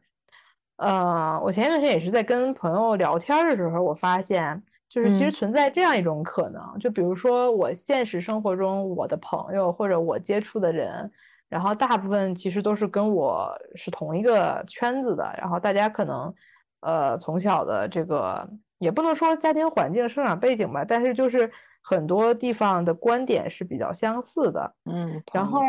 [0.78, 11.12] 呃，我前一段时间也是在跟朋友聊天的时候，我发现就是其实存在这样一种可能，就比如说我现实生活中我的朋友或者我接触的人，
[11.48, 16.34] 然后大部分其实都是跟我是同一个圈子的，然后大家可能。
[16.84, 18.50] 呃，从小的这个
[18.80, 24.74] 也不能说家庭环境、生长背景吧，但是就是很多地方的观点是比较相似的。
[24.86, 25.62] 嗯，然后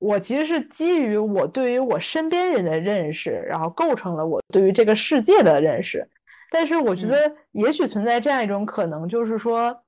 [0.00, 6.08] 我其实是基于我对于我身边人的认识，然后构成了我对于这个世界的认识。
[6.52, 9.82] 但是我觉得也许存在这样一种可能，就是说，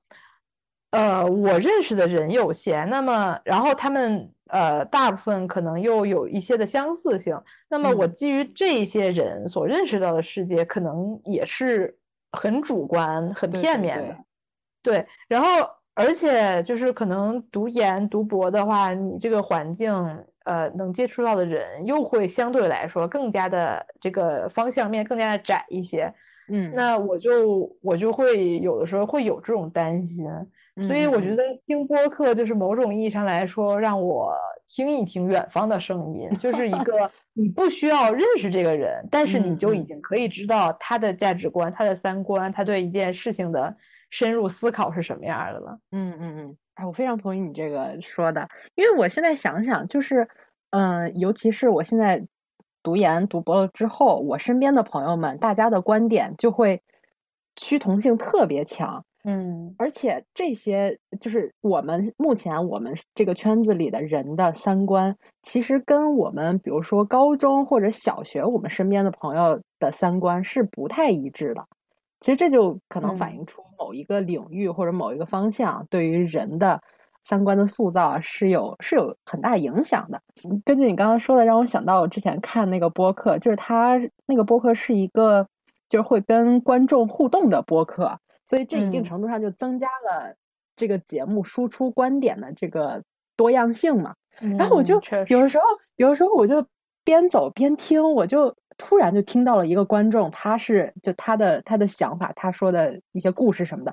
[0.91, 4.31] 呃，我认识的人有限，那么然后他们。
[4.47, 7.35] 呃，大部分可能又有一些的相似性。
[7.67, 11.97] 那么，我基于这些人所认识到的世界，可能也是
[12.31, 14.15] 很主观、很片面的。
[14.83, 19.91] 对，然后而且就是可能读研、读博的话，你这个环境，
[20.43, 26.13] 呃，能接触到的人又会相对来说更加的这个方向面更加的窄一些。
[26.47, 30.25] 嗯，那我就我就会有的时候会有这种担心。
[30.87, 34.33] 所以我觉得听播客就是某种意义上来说，让我
[34.67, 43.73] 听一听远方的声音，就是一个 你不需要认识这个人，但是你就已经可以知道他的价值观、他的三观、他对一件事情的
[44.09, 45.79] 深入思考是什么样的了。
[45.93, 50.27] 嗯嗯嗯，哎，我非常同意你这个说的，因为我现在想想，就是，
[50.71, 52.21] 嗯，尤其是我现在
[52.85, 56.79] 读研读博了之后，我身边的朋友们，大家的观点就会
[57.55, 59.03] 趋同性特别强。
[59.23, 71.65] 嗯，而且这些就是我们目前我们这个圈子里的人的三观，其实跟我们比如说高中或者小学我们身边的朋友的三观是不太一致的。
[72.19, 76.79] 其实这就可能反映出某一个领域或者某一个方向对于人的
[77.25, 80.21] 三观的塑造是有是有很大影响的。
[80.63, 85.45] 根据你刚刚说的，让我想到我之前看那个播客，就是他那个播客是一个
[85.89, 88.17] 就是会跟观众互动的播客。
[88.47, 90.31] 所以这一定程度上就增加了
[90.75, 93.01] 这个节目输出观点的这个
[93.35, 94.13] 多样性嘛。
[94.57, 95.63] 然后我就有的时候，
[95.95, 96.63] 有的时候我就
[97.03, 103.91] 边走边听，我就突然就听到了一个观众，他是就他的他的想法，他说的一些故事什么的，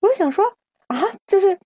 [0.00, 0.44] 我就想说
[0.86, 1.58] 啊，就是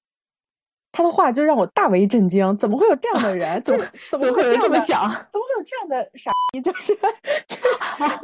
[0.95, 3.61] 他的话就让我大为震惊，怎么会有这样的人？
[3.67, 5.11] 怎么怎么会这么想？
[5.11, 6.61] 怎么会有这样的傻逼？
[6.63, 6.97] 就是，
[7.99, 8.19] 然后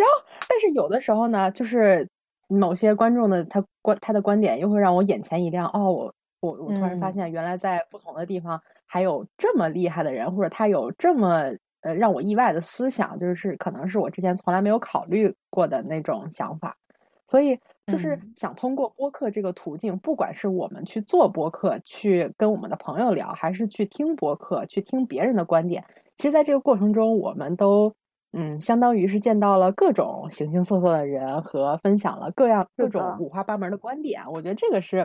[0.49, 2.09] 但是有的时候呢，就是。
[2.53, 11.45] 某些观众的他观他的观点又会让我眼前一亮哦，我我我突然发现原来在不同的地方还有这么厉害的人，或者他有这么
[11.83, 16.77] 呃让我意外的思想，就是可能是我之前从来没有考虑过的那种想法。
[17.25, 17.57] 所以
[17.91, 25.85] 就是想通过播客这个途径，不管是我们去做播客，去跟我们的朋友聊，还是去听播客，去听别人的观点，
[26.17, 27.93] 其实在这个过程中，我们都。
[28.33, 34.23] 嗯，相当于是见到了各种形形色色的人和分享了各样各种五花八门的观点。
[34.33, 35.05] 我觉得这个是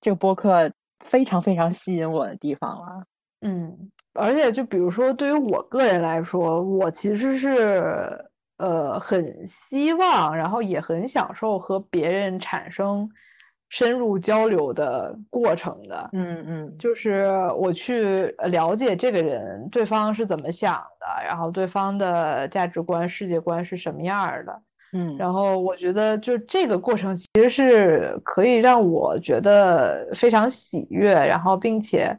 [0.00, 0.68] 这个播客
[1.04, 3.04] 非常非常吸引我的地方了。
[3.42, 3.72] 嗯，
[4.14, 13.08] 而且就比如说对于我个人来说，我其实是呃很希望，然后也很享受和别人产生。
[13.70, 24.62] 深入交流的过程的，嗯嗯，就是我去了解这个人，对方是怎么想的，然后对方的价值观、世界观是什么样的，
[24.92, 32.16] 嗯，然后我觉得就这个过程其实是可以让我觉得非常喜悦，然后并且，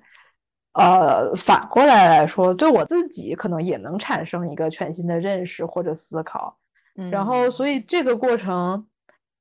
[0.76, 6.58] 呃，反过来来说，对我自己可能也能产生一个全新的认识或者思考，
[7.12, 8.88] 然后所以这个过程，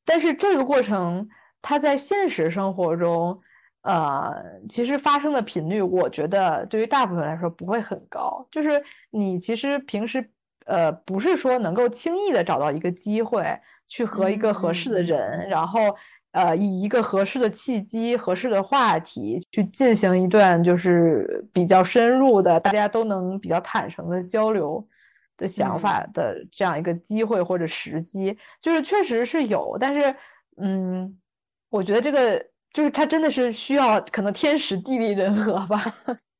[0.04, 1.28] 但是这个过程。
[1.66, 3.40] 它在现实生活中，
[3.80, 4.34] 呃，
[4.68, 8.46] 其实发生的频率，我觉得对于大部分来说不会很高。
[8.50, 10.30] 就是你其实平时，
[10.66, 13.58] 呃，不是说能够轻易的找到一个机会
[13.88, 15.80] 去和一个合适的人，然后，
[16.34, 24.86] 呃，以一个合适的契机、合适的话题去进行一段就是比较深入的，大家都能比较坦诚的交流。
[25.36, 30.14] 的想法的这样一个机会或者时机，就是确实是有，但是
[30.58, 31.12] 嗯，
[31.70, 32.40] 我觉得这个
[32.72, 35.76] 就是它真的是需要可能天时地利人和吧。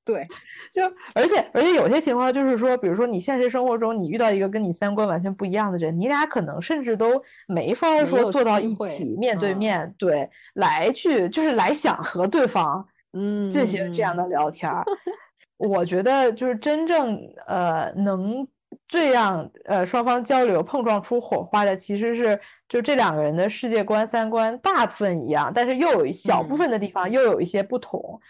[0.04, 0.26] 对，
[0.70, 0.82] 就
[1.14, 14.84] 而且而且有些情况就是说，比如说你现实生活中你遇到一个跟你三观完全不一样的人，你俩可能甚至都没法说坐到一起面对面，对，来去就是来想和对方嗯进行这样的聊天儿。
[15.56, 18.46] 我觉得就是真正呃能
[18.86, 22.38] 这样呃双方交流碰撞出火花的，其实是
[22.68, 28.00] 就这两个人的世界观三观大部分一样，但是又有一小部分的地方又有一些不同。
[28.02, 28.20] 嗯，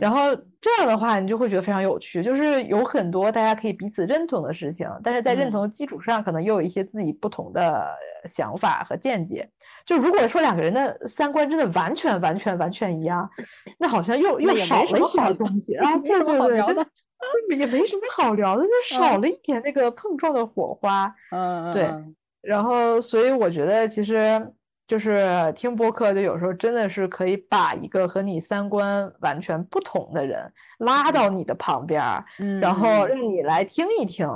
[0.00, 7.88] 然后这样的话，你就会觉得非常有趣，就是有很多大家可以彼此认同的事情，但是在认同的基础上，可能又有一些自己不同的
[8.26, 9.48] 想法和见解。
[9.84, 13.28] 就如果说两个人的三观真的完全完全完全一样，
[13.78, 15.96] 那好像又又少了一点东西啊！
[16.04, 16.86] 对对对，就
[17.56, 21.12] 也没什么好聊的，就 少了一点那个碰撞的火花。
[21.32, 21.90] 嗯，对。
[22.40, 24.52] 然后，所以我觉得其实。
[24.86, 32.24] 就是听播客，就有时候真的是可以把一个和你三观完全不同的人拉到你的旁边儿，
[32.60, 34.28] 然后让你来听一听，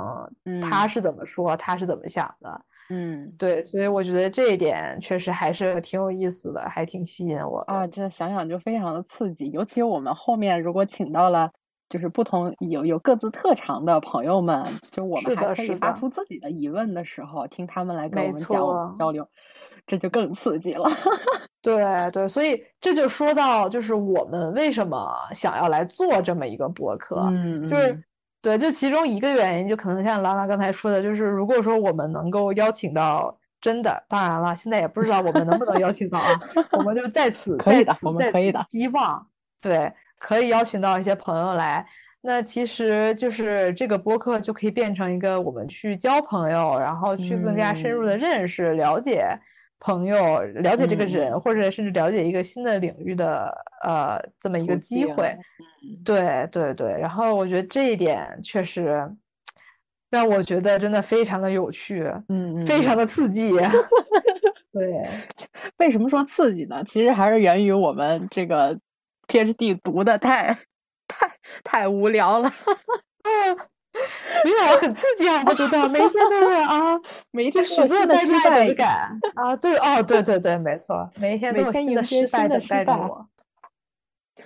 [0.69, 2.61] 他是怎么说，他是怎么想的。
[2.89, 7.85] 嗯，对，所以我觉得这一点确实还是挺有意思的，还挺吸引我啊。
[7.85, 11.51] 这想想就非常的刺激，尤其我们后面如果请到了
[11.89, 19.27] 就是不同有有各自特长的朋友们，就我们还可以发出自己的疑问的时候，听他们来跟我们交交流。
[19.87, 20.83] 这就更刺激了，
[21.63, 28.03] 对对，所以这就说到，就是我们为什么想要来做这么一个博客，嗯，就是
[28.41, 36.39] 对，就其中一个原因，就可能像拉拉刚才说的，就是如果说我们能够邀请到真的，当然了，现在也不知道我们能不能邀请到啊，
[36.73, 39.25] 我们就在此可以的，我们可以的，希望
[39.61, 41.85] 对，可以邀请到一些朋友来。
[42.19, 49.39] 那其实就是这个播客就可以变成一个我们去交朋友，然后去更加深入的认识、了解。
[49.79, 53.53] 朋友了解这个人，或者甚至了解一个新的领域的
[53.83, 55.37] 呃这么一个机会，
[56.03, 56.91] 对对对。
[56.99, 59.07] 然后我觉得这一点确实
[60.09, 63.51] 让我觉得真的非常的有趣，嗯嗯，非常的刺激。
[64.73, 65.03] 对，
[65.77, 66.83] 为什么说刺激呢？
[66.85, 68.79] 其实还是源于我们这个
[69.27, 70.57] PhD 读的太
[71.07, 71.31] 太
[71.63, 72.51] 太无聊了。
[74.43, 75.43] 没有，很刺激啊！
[75.45, 76.99] 我觉得每天都是啊，
[77.31, 79.55] 每一天都有新的失败感 啊！
[79.57, 82.97] 对，哦，对对对，没错，每一天都有新的失败的失败。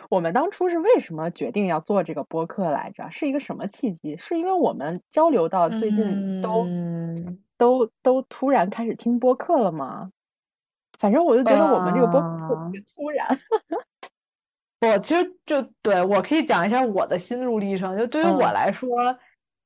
[0.10, 3.10] 我们当初是为什么决定要做这个播客来着？
[3.12, 4.18] 是一个什么契机？
[4.18, 6.68] 是因为我们交流到最近都
[7.58, 10.12] 都都突然开始听播客了吗？
[11.00, 13.26] 反正我就觉得我们这个播客特别突然。
[14.82, 17.98] 我其实就对我可以讲一下我的心路历程。
[17.98, 18.90] 就对于我来说，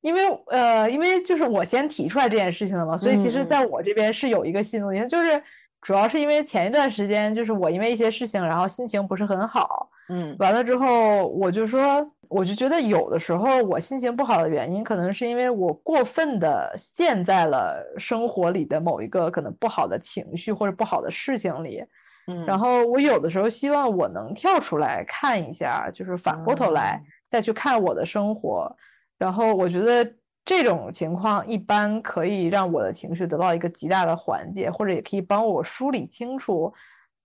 [0.06, 5.08] 因为呃，因为就是我先提出来这件事情的嘛，所以其实在我这边是有一个心路历程。
[5.08, 5.41] 就是
[5.82, 9.89] 主要是因为前一段时间，就是我因为一些事情，然后心情不是很好。
[10.10, 21.84] 嗯，完了之后，我就说，我就觉得有的时候我心情不好的原因，可能是因为我过分的陷在了生活里的某一个可能不好的情绪或者不好的事情里。
[22.28, 28.72] 嗯，然后我有的时候希望我能跳出来看一下，就是反过头来再去看我的生活。
[29.18, 30.13] 然后我觉得
[30.43, 36.74] 这种情况一般可以让我的情绪得到一个极大的缓解，或者也可以帮我梳理清楚，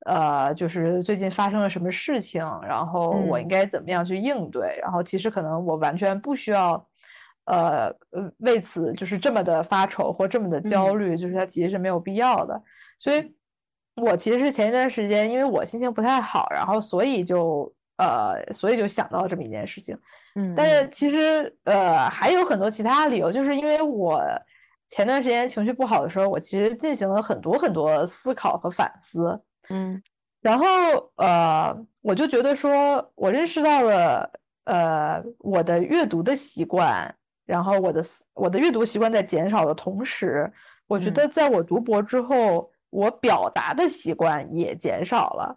[0.07, 4.79] 呃，就是最近发生了什么事情，然后我应该怎么样去应对。
[4.83, 6.87] 然后其实可能我完全不需要，
[7.45, 12.63] 呃呃，为此就是这么的发愁或这么的焦虑，就是它其实是没有必要的。
[12.99, 13.35] 所以。
[13.97, 17.71] 我其实是前一段时间，因为我心情不太好，然后所以就
[18.01, 19.95] 呃，所以就想到了这么一件事情。
[20.35, 24.23] 嗯，但是其实呃还有很多其他理由，就是因为我
[24.89, 29.39] 前段时间情绪不好的时候，我其实进行了很多很多思考和反思。
[29.69, 30.03] 嗯，
[30.41, 30.67] 然后
[31.17, 34.31] 呃，我就觉得说，我认识到了
[34.65, 40.51] 呃我的阅读的习惯，然后我的我的阅读习惯在减少的同时，
[40.87, 42.71] 我觉得在我读博之后。
[42.93, 45.57] 我表达的习惯也减少了，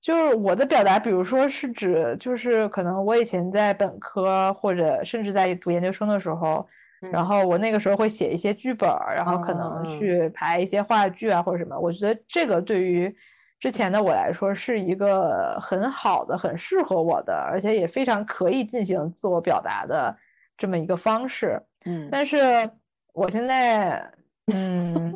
[0.00, 6.66] 就是我的表达，比如说是指，就是可能我以前在本科或者甚至在读研究生的时候，
[7.12, 11.78] 然后我那个时候会写一些剧本，然后可能去排一些话剧啊或者什么。
[11.78, 13.14] 我觉得这个对于
[13.58, 20.16] 之前的我来说是一个很好的、很适合我的，而且也非常可以进行自我表达的
[20.56, 21.62] 这么一个方式。
[21.84, 22.70] 嗯，但是
[23.12, 24.10] 我现在，
[24.52, 25.14] 嗯。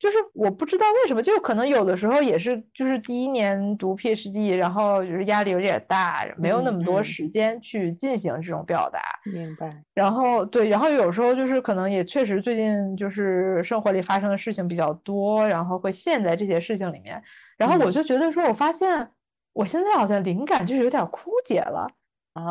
[0.00, 8.98] 就是我不知道为什么，就可能有的时候也是，就是第一年读 PhD，然后就是压力有点大，没有那么多时间去进行这种表达。
[9.30, 9.70] 明白。
[9.92, 17.22] 然后对，然后有时候就是可能也确实最近就是生活里发生的事情比较多，然后会陷在这些事情里面。
[17.58, 19.06] 然后我就觉得说，我发现
[19.52, 21.86] 我现在好像灵感就是有点枯竭了，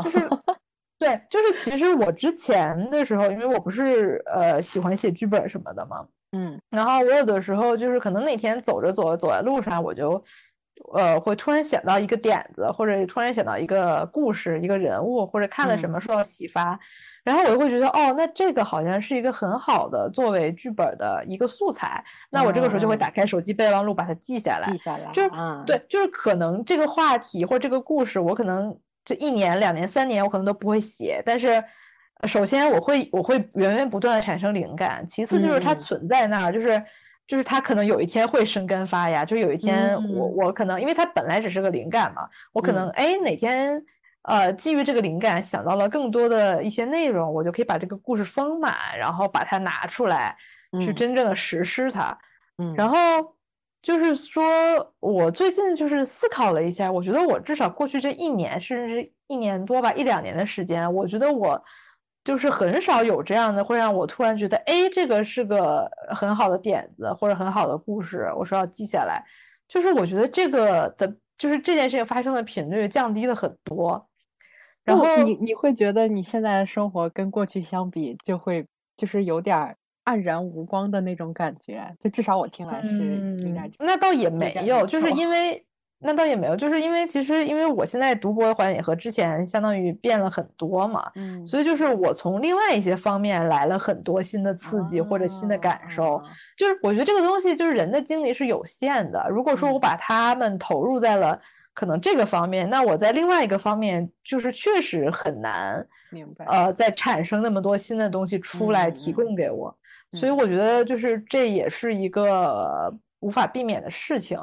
[0.04, 0.30] 就是。
[1.00, 10.24] 对，就是其实我之前的时候，因为我不是呃喜欢写剧本什么的嘛，嗯，然后我有的时候就是可能那天走着走着走在路上，我就
[10.94, 16.80] 呃会突然想到一个点子，或者突然想到一个故事、一个人物，或者看了什么受到启发，
[17.24, 25.30] 然后我就会觉得哦，那这个好像是一个很好的作为剧本的一个素材，那我这个时候就会打开手机备忘录把它记下来，记下来，就是
[25.66, 28.78] 对，就是可能这个话题或这个故事，我可能。
[29.06, 31.24] 这一年、两年、三年，我可能都不会写。
[31.26, 31.64] 但是，
[32.28, 35.06] 首先我会我会源源不断的产生灵感。
[35.08, 36.84] 其次就是它存在那儿，就是
[37.28, 39.24] 就是它可能有一天会生根发芽。
[39.24, 43.82] 就有一天我我可能因为它本来只是个灵感嘛，我可能哎哪天
[44.24, 50.36] 呃基于这个灵感想到了更多的一些内容，我就可以把这个故事丰满，然后把它拿出来
[50.80, 52.18] 去真正的实施它。
[52.58, 52.98] 嗯，然后。
[53.82, 54.44] 就是说，
[55.00, 61.64] 我最近就是思考了一下，我觉得我至少过去这一年，甚至是一年多吧，一两年的时间，我觉得我
[62.30, 69.26] 就是很少有这样的，会让我突然觉得，哎，这个是个很好的点子或者很好的故事，我说要记下来。
[69.68, 74.08] 就是我觉得这个的，就是这件事情发生的频率降低了很多。
[74.84, 79.76] 然后你你会觉得你现在的生活跟过去相比，就会就是有点儿。
[80.06, 83.70] 黯然无光的那种感觉，就至少我听来是应该。
[83.78, 85.64] 那倒也没有，就是因为
[86.02, 96.22] 那倒也没有，就是因为其实因为我现在读博的环境和之前相当于变了很多嘛，嗯，所以就是我从另外一些方面来了很多新的刺激或者新的感受。
[96.56, 101.38] 就是我觉得这个东西就是人的精力是有限的，如果说我把他们投入在了
[101.74, 106.46] 可能这个方面，那我在另外一个方面就是确实很难，明白？
[106.46, 109.76] 呃，再产生那么多新的东西出来提供给我。
[110.14, 114.40] 所以我觉得就是这也是一个无法避免的事情，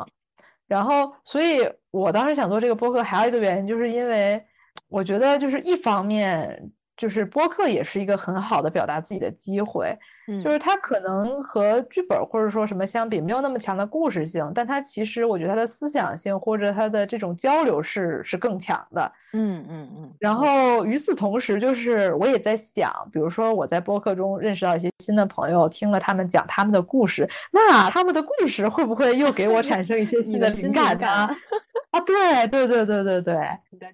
[0.67, 4.45] 然后，所以我当时想做这个播客，还有一个原因，就是因为
[4.89, 6.73] 我觉得就是一方面。
[6.97, 9.97] 就是播客也是一个很好的表达自己的机会，
[10.43, 19.13] 就是它可能和剧本或者说什么相比没有那么强的故事性，但它其实我觉得它的思想性或者它的这种交流是是更强的。
[19.33, 20.11] 嗯嗯嗯。
[20.19, 31.29] 然后与此同时，就是我也在想，比如说我在播客中认识到一些新的朋友，听了他们讲他们的故事，那他们的故事会不会又给我产生一些 新的灵感呢？
[31.97, 33.35] 啊，对对对对对对，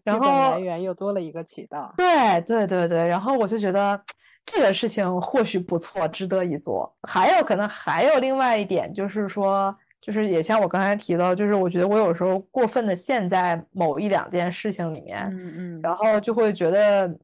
[0.03, 1.93] 然后来源又多了一个渠道。
[1.97, 4.01] 对对对对，然后我就觉得
[4.45, 6.93] 这个事情或许不错，值得一做。
[7.03, 17.17] 还有可能还有另外一点，就是说，就是也像我刚才提到，就是我觉得我有时候过分的陷在某一两件事情里面，嗯嗯，然后就会觉得，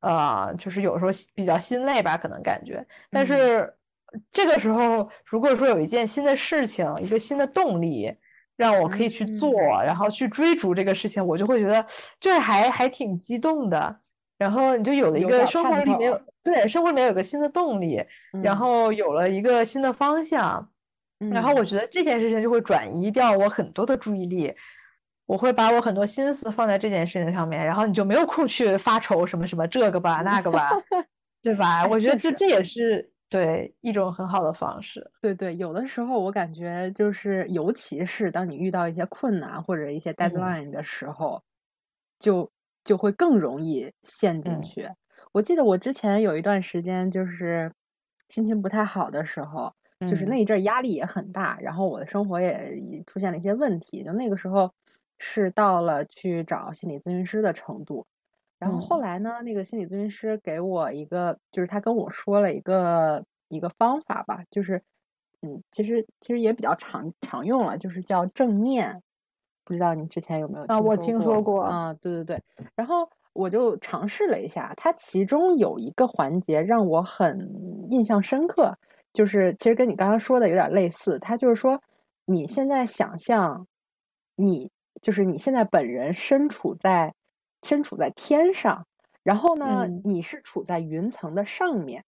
[0.00, 2.86] 呃，就是有时候比较心累吧，可能感觉。
[3.10, 3.72] 但是
[4.32, 8.14] 这个时候，如果说有一件新的事情，一个新的动力。
[8.56, 9.52] 让我可以去做，
[9.84, 11.84] 然后去追逐这个事情，我就会觉得
[12.18, 13.96] 就是还还挺激动的。
[14.38, 18.04] 然后你就有了一个生活里面有对生活里面有个新的动力，
[18.42, 20.68] 然后有了一个新的方向，
[21.30, 24.54] 然后我觉得这件事情就会转移掉我很多的注意力，
[25.24, 30.70] 我会把我很多心思放在这件事情上面，然后你就没有空去发愁什么什么这个吧那个吧，
[31.42, 31.86] 对吧？
[31.86, 33.10] 我觉得就这也是。
[33.28, 41.42] 对一种很好的方式，对对，有的时候我感觉就是，尤其是当你遇到一些困难或者一些 deadline 的时候，
[42.18, 42.48] 就
[42.84, 44.88] 就会更容易陷进去。
[45.32, 47.72] 我记得我之前有一段时间就是
[48.28, 49.72] 心情不太好的时候，
[50.06, 54.72] 就是那一阵压力也很大，然后我的生活也出现了一些问题，就那个时候
[55.18, 58.06] 是到了去找心理咨询师的程度。
[58.58, 64.82] 然后后来呢，那个心理咨询师给我一个，就是他跟我说了一个一个方法吧，就是，
[65.42, 69.02] 嗯，其实其实也比较常常用了，就是叫正念，
[69.62, 70.80] 不知道你之前有没有啊？
[70.80, 72.42] 我听说过啊，对对对。
[72.74, 78.74] 然后我就尝试了一下，它其中有一个环节让我很印象深刻，
[79.12, 81.78] 就是其实跟你刚刚说的有点类似，它就是说
[82.24, 83.66] 你现在想象，
[84.36, 84.70] 你
[85.02, 87.12] 就是你现在本人身处在。
[87.62, 88.86] 身处在天上，
[89.22, 92.04] 然后呢，你是处在云层的上面，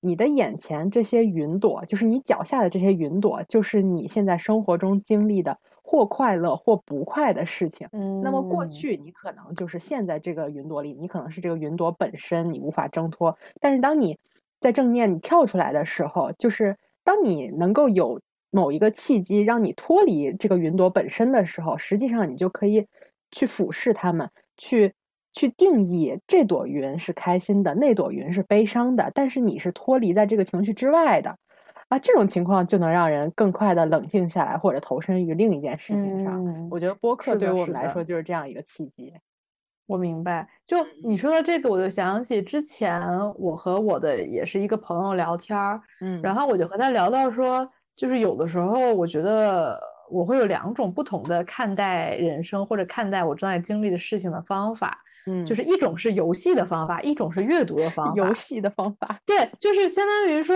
[0.00, 7.86] 你的眼前这些云朵，就是你脚下的这些云朵，就是你现在生活中经历的或快乐或不快的事情。
[7.92, 13.36] 嗯，那么过去你可能就是陷在这个云朵里，你可能是这个云朵本身，你无法挣脱。
[13.60, 14.18] 但是当你
[14.60, 22.86] 在正面你跳出来的时候，就是当你能够有某一个契机让你脱离这个云朵本身的时候，实际上你就可以
[23.30, 24.30] 去俯视它们，
[24.62, 24.94] 去
[25.32, 31.36] 去定义这朵云是开心的，那朵云是悲伤的，但是你是脱离在这个情绪之外的。
[31.88, 36.68] 啊，这种情况就能让人更快的冷静下来，或者投身于另一件事情上。
[36.70, 39.12] 我觉得播客对于我们来说就是这样一个契机。
[39.86, 43.02] 我明白，就你说的这个，我就想起之前
[43.34, 49.78] 我和我的也是一个朋友聊天儿，嗯，然后我就和他聊到说，就是有的时候我觉得
[50.12, 58.12] 我会有两种不同的看待人生或者看待我正在经历的事情的方法，嗯，就是一种是游戏的方法，一种是阅读的方法。
[58.16, 60.54] 游戏的方法，对，就是相当于说。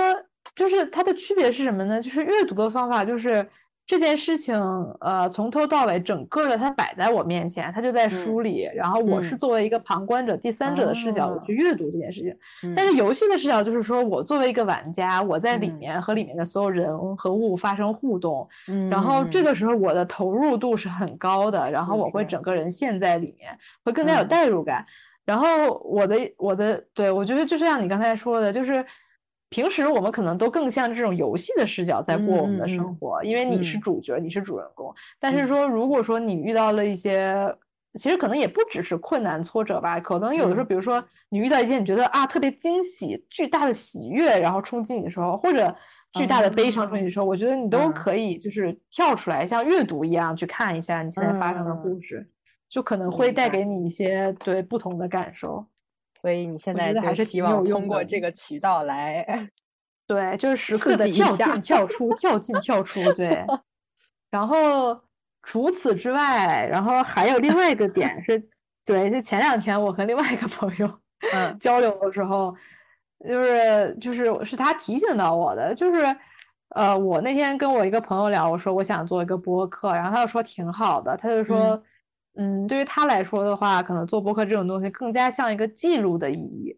[0.54, 2.00] 就是它的区别是什么呢？
[2.00, 3.46] 就是阅读的方法，就是
[3.86, 4.56] 这件事情，
[5.00, 12.74] 呃，从头到尾，整个的它摆在我面前，它就在书里，然后我是作为一个旁观者、第三者的视角，我去阅读这件事情。
[12.74, 18.48] 但是游戏的视角就是说我作为一个玩家，我在里面和里面的所有人和物发生互动，
[18.90, 22.42] 然后这个时候我的投入度是很高的，然后我会整。
[22.46, 24.86] 个人陷在里面，会更加有代入感。
[25.24, 28.84] 然后我的我的对我觉得就像你刚才说的，就是。
[29.48, 34.92] 平时我们可能都更像这种游戏的视角在过我们的生活，因为你是主角，你是主人公。
[35.20, 37.56] 但是说，如果说你遇到了一些，
[37.94, 45.74] 其实可能也不只是困难挫折吧，可能有的时候，比如说你遇到一些你觉得啊特别惊喜、巨大的喜悦，然后冲击你的时候，或者
[46.12, 52.28] 巨大的悲伤冲击的时候，我觉得你都可以就是跳出来，像阅读一样去看一下你现在发生的故事，
[52.68, 55.64] 就可能会带给你一些对不同的感受。
[56.20, 59.48] 所以你现在就希望通过这个渠道来，
[60.06, 63.44] 对，就是时刻的跳进跳出， 跳进跳出，对。
[64.30, 64.98] 然后
[65.42, 68.48] 除此之外，然后还有另外一个点是，
[68.84, 70.90] 对，就前两天我和另外一个朋友
[71.60, 72.54] 交流的时候，
[73.28, 76.16] 就是就是是他提醒到我的，就是
[76.70, 81.58] 呃，我那天跟我一个朋友聊，我说我想做一个播客，然后他就说挺好的，他就说。
[81.58, 81.82] 嗯，
[82.68, 86.76] 对于他来说的话，可能做播客这种东西更加像一个记录的意义，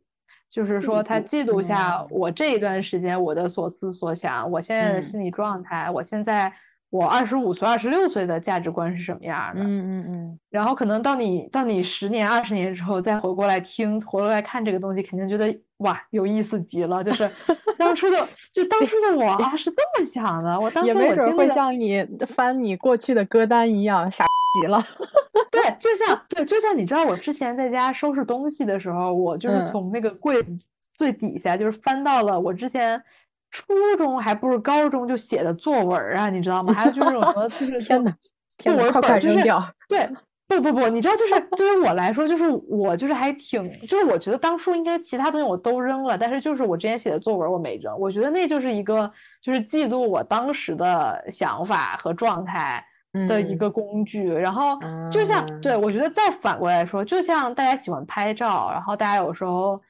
[0.51, 6.53] 就是说他记录下我这一段时间我的所思所想，我现在的心理状态，我现在
[6.91, 9.63] 我二十五岁、二十六岁的价值观是什么样的？
[9.63, 10.39] 嗯嗯嗯。
[10.49, 17.05] 然后可能到你到你十年、二十年之后再回过来听、回过来看这个东西，肯定觉得哇有意思极了。
[17.05, 17.31] 就是
[17.77, 24.83] 当初的，就当初的我啊 是这么想的，我当时也没准会像你翻你过去的歌单一样傻极了。
[25.51, 30.57] 对，就像对，就像你知道，我之前在家收拾东西的时候，我就是从那个柜子
[30.95, 33.03] 最底下，就是翻到了我之前
[33.51, 33.65] 初
[33.97, 36.73] 中还不是高中就写的作文啊，你知道吗？
[36.73, 38.15] 还有就是什么，就是 天哪，
[38.59, 39.43] 作文本就是
[39.89, 40.11] 对，
[40.47, 52.85] 不不不，你知道，就是对于我来说，就是我就是还挺，就是我觉得当初应该其他东西我都扔了，但是就是我之前写的作文我没扔，我觉得那就是一个就是记录我当时的想法和状态。
[53.27, 54.79] 的一个工具，然后
[55.11, 59.81] 就像对我觉得再反过来说，就像大家喜欢拍照，然后大家有时候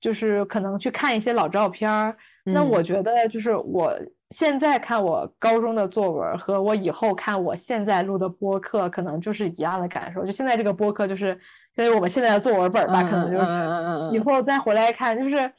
[0.00, 3.92] 就是可能去看一些老照片儿，那我觉得就是我
[4.30, 10.24] 现在看我高中的作文和我以后看我现在录的播客，可能就是一样的感受。
[10.24, 11.38] 就现在这个播客就是
[11.74, 15.52] 就是我们现在的作文本吧，可能就是以后再回来看就是。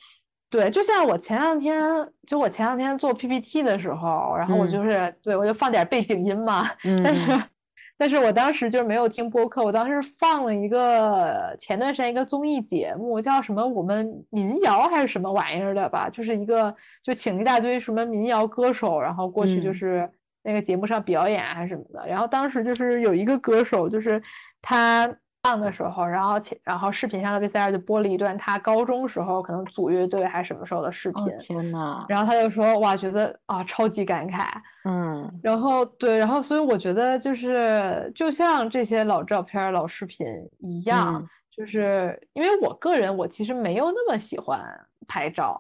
[0.52, 1.82] 对，就像我前两天，
[2.28, 6.68] 就我前两天做 PPT 的时候，然后我就是，对我就放点背景音嘛。
[6.84, 7.02] 嗯。
[7.02, 7.43] 但是，
[7.97, 16.10] 但是我当时就是没有听播客，我当时放了一个前段时间一个综艺节目，叫什么“我们民谣”还是什么玩意儿的吧？
[16.10, 20.10] 就是一个就请一大堆什么民谣歌手，然后过去就是
[20.43, 22.06] 那个节目上表演还是什么的。
[22.06, 24.22] 然后当时就是有一个歌手，就是
[24.62, 25.16] 他。
[25.43, 31.37] 放的时候，然后前然后视频上的 VCR 就播了一段他高中时候可能组乐队还是什么时候的视频。
[31.39, 34.47] 天呐，然后他就说哇，觉得啊超级感慨。
[34.85, 35.39] 嗯。
[35.41, 40.27] 然后对，然后所以我觉得就是就像这些老照片、老视频
[40.59, 44.63] 一样，就是因为我个人我其实没有那么喜欢
[45.07, 45.59] 拍照，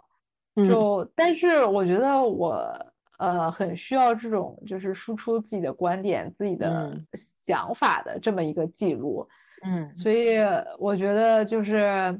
[0.55, 2.71] 就但是我觉得我
[3.17, 9.27] 呃很需要这种就是输出自己的观点、自己的想法的这么一个记录。
[9.63, 10.37] 嗯，所以
[10.79, 12.19] 我觉得就是，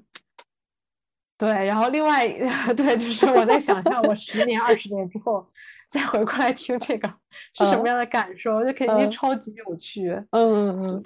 [1.38, 2.28] 对，然后另外
[2.78, 5.46] 对，就是我在想象我十年、二十年之后
[5.90, 7.08] 再回过来听这个
[7.54, 10.12] 是什么样的感受，就肯定超级有趣。
[10.30, 11.04] 嗯嗯嗯，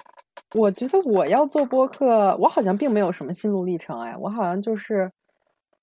[0.54, 5.10] 我觉得我要做播客，我好像并没有什么心路历程哎，我好像就是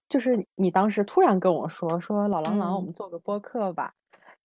[0.08, 3.94] 就是你当时突然跟我说说老狼狼，我们做个播客吧。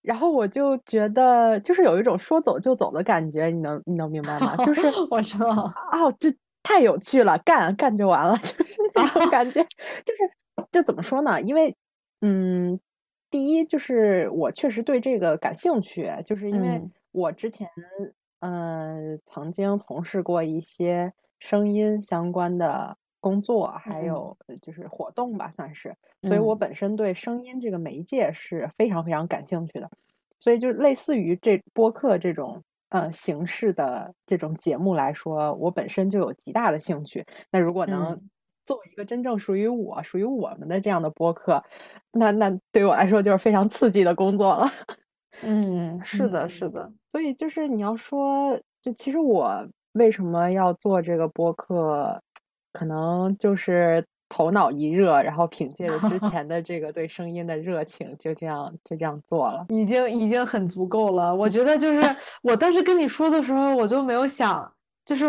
[0.02, 4.56] 然后我就觉得，就是有一种说走就走的感觉，你能你能明白吗？
[4.64, 5.48] 就是 我知道，
[5.92, 9.62] 哦，这太有趣了，干干就完了， 就是那种 感觉，
[10.04, 11.40] 就是就怎么说呢？
[11.42, 11.74] 因为，
[12.20, 12.78] 嗯，
[13.30, 17.68] 第一就是我确实对这个感兴趣，就是因为嗯我之前
[18.40, 24.04] 呃曾经从事过一些声音相关的工作，还嗯。
[24.04, 26.56] 有呃就是活动吧，算是，所以我嗯。
[26.56, 29.90] 本身对声音这个媒介是非常非常感兴趣的，
[30.38, 37.24] 所以就类似于这播客这种呃形式的这种节目来说，我本身就有极大的兴趣。
[37.50, 38.30] 那如果能嗯。
[38.64, 41.62] 做一个真正属于我、属于我们的这样的播客，
[42.12, 44.66] 那那对我来说就是非常刺激的工作了。
[45.42, 52.20] 嗯，是的，嗯是的，所以就是你要说，就其实我为什么要做这个播客，
[52.72, 59.66] 可能就是头脑一热，然后凭借着之 前的这个对声音的热情，就这样就这样做了。
[59.70, 61.34] 已经已经很足够了。
[61.34, 64.70] 我觉得就是 我当时跟你说的时候，我就没有想，
[65.06, 65.24] 就是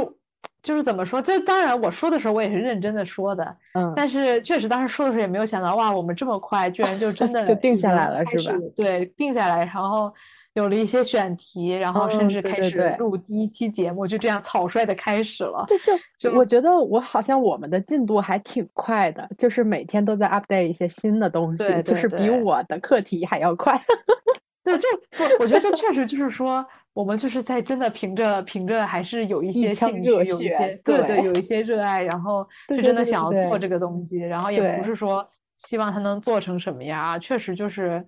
[0.62, 1.22] 就是怎么说？
[1.22, 10.14] 这当然我说的时候我也是认真的说的，嗯，但是确实当时说的时候也没有想到，哇，我们这么快居然就真 的就定下来了是吧对，定下来，然后
[10.54, 15.66] 有了一些选题，然后甚至开始录第一期节目，就这样草率的开始了。
[15.68, 23.80] 就就就我觉得我好像我们的进度还挺快的，就是每天都在 update 一些新的东西，就是比我的课题还要快。
[24.62, 24.88] 对，就
[25.18, 38.06] 我我觉得这确实就是说，我们就是在真的凭着凭着还是有一些兴趣，有一些对对对，有一些热爱，然后 是真的想要做这个东西，然后也不是说希望它能做成什么样啊，确实就是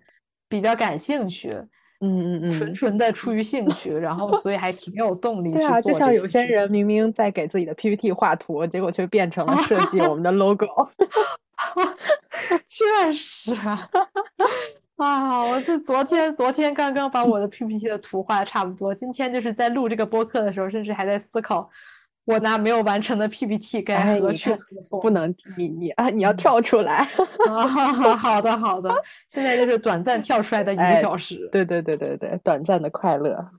[0.49, 1.57] 比较感兴趣，
[2.02, 6.41] 嗯嗯嗯，纯纯的出于兴趣，然后所以还挺有动力去对啊，就像有些。
[6.52, 10.68] 人明明在给自己的 PPT 画图，结果却变成了设计我们的 logo。
[12.68, 13.88] 确实啊，
[14.97, 21.70] 啊，我这昨天昨天刚刚把我的 PPT 的图画的差不多，今天就是在录这个播客的时候，甚至还在思考，
[22.26, 24.99] 我拿没有完成的 PPT 该哎，何，去何从。
[24.99, 27.07] 不能你你啊，你要嗯跳出来。
[27.47, 27.65] 啊，
[28.15, 28.93] 好的好的，
[29.30, 31.49] 现在就是短暂跳出来的一个哎小时。
[31.51, 33.49] 对对对对对，短暂的快乐。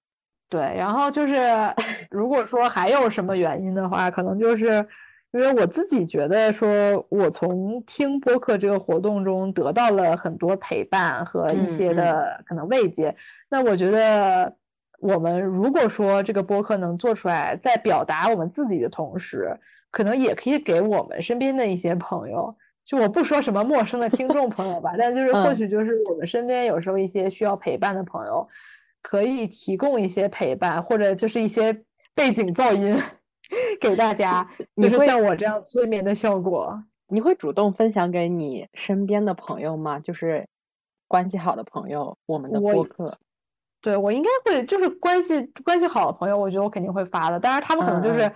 [0.49, 1.35] 对，然后就是
[2.11, 4.87] 如果说还有什么原因的话，可能就是
[5.33, 13.17] 因为我自己觉得说，我从听播客这个活动中得到了很多陪伴和一嗯些嗯的可能慰藉。
[13.51, 14.55] 那我觉得
[15.03, 19.59] 我们如果说这个播客能做出来，在表达我们自己的同时，
[19.91, 22.57] 可能也可以给我们身边的一些朋友。
[22.85, 28.49] 就我不说什么陌生的听众朋友吧，但就是或嗯许就是我们身边有时候一些需要陪伴的朋友，
[29.03, 31.85] 可以提供一些陪伴，或者就是一些
[32.15, 32.97] 背景噪音
[33.81, 36.81] 给大家，就是像我这样催眠的效果。
[37.09, 39.99] 你会主动分享给你身边的朋友吗？
[39.99, 40.47] 就是
[41.09, 43.19] 关系好的朋友，我们的播客。
[43.83, 47.39] 对，我应该会，就是关系关系好的朋友，我觉得我肯定会发的。
[47.39, 48.33] 当然，他们可能就嗯是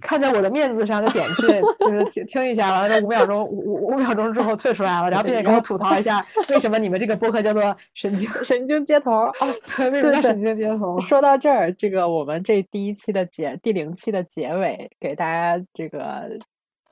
[0.00, 1.42] 看在我的面子上，就点去
[1.80, 9.48] 就是听听一下，完了五秒钟五五五秒钟之后退出来了，然后并且给我吐槽一下为什么你们这个播客叫做神经，神经接头儿啊！
[9.76, 11.00] 对， 为什么叫神经接头？
[11.00, 16.36] 说到这儿，这个我们这第一期的结第零期的结尾，给大家这个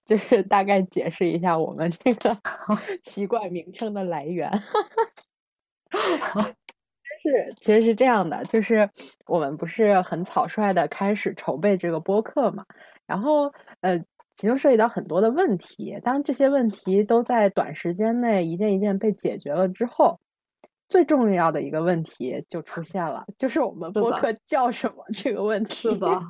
[0.06, 2.38] 就是大概解释一下我们这个
[3.02, 4.50] 奇怪名称的来源。
[7.24, 8.88] 是，其实是这样的，就是
[9.26, 12.64] 我们不是很草率的开始筹备这个播客嘛，
[13.06, 13.50] 然后
[13.80, 13.98] 呃，
[14.36, 20.20] 其中涉及到很多的问题，当这些问题都在短时间内一件一件被解决了之后，
[20.86, 25.88] 最重要的一个问题就出现了，就是我们播客叫什么这个问题。
[25.88, 26.20] 是的，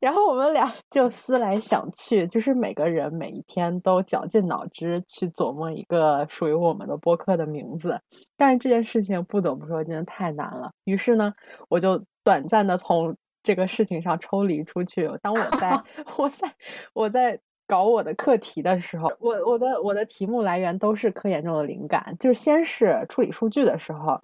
[0.00, 8.00] 然后我们俩 就思来想去，就是每个人每一天都绞尽脑汁去琢磨一个属于我们的播客的名字，
[8.36, 10.72] 但是这件事情不得不说真的太难了。
[10.84, 11.32] 于是呢，
[11.68, 15.08] 我就短暂的从这个事情上抽离出去。
[15.22, 15.80] 当我在
[16.16, 16.54] 我在
[16.94, 24.18] 我在搞我的课题的时候，我我的我的题目来源都是科研中的灵感，就是先是处理数据的时候。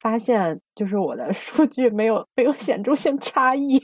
[0.00, 3.82] 发现就是我的 数据没有没有显著性差异，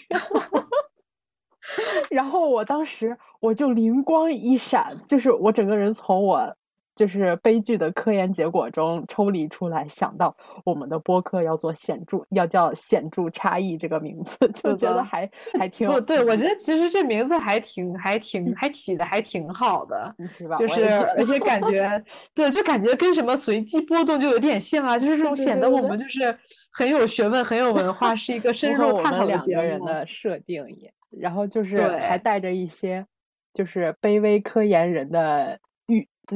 [2.10, 6.56] 然后我当时我就灵光一闪，就是我整个人从我
[7.00, 10.36] 就是悲剧的科研结果中抽离出来，想到
[10.66, 15.26] 我们的播客要做显著，要叫显著差异这个名字，就觉得还
[15.58, 20.14] 还挺对，我觉得其实这名字还挺还挺还起的还挺好的。
[20.28, 20.58] 是吧？
[20.58, 20.84] 就是
[21.16, 22.04] 而且感觉，
[22.36, 26.36] 对，就感觉跟什么随机波动就有点像啊，就是这种显得我们就是
[26.70, 29.42] 很有学问、很有文化，是一个 深入探讨两。
[29.46, 33.06] 个人的设定也，然后就是还带着一些
[33.54, 35.69] 就是卑微科研人的欲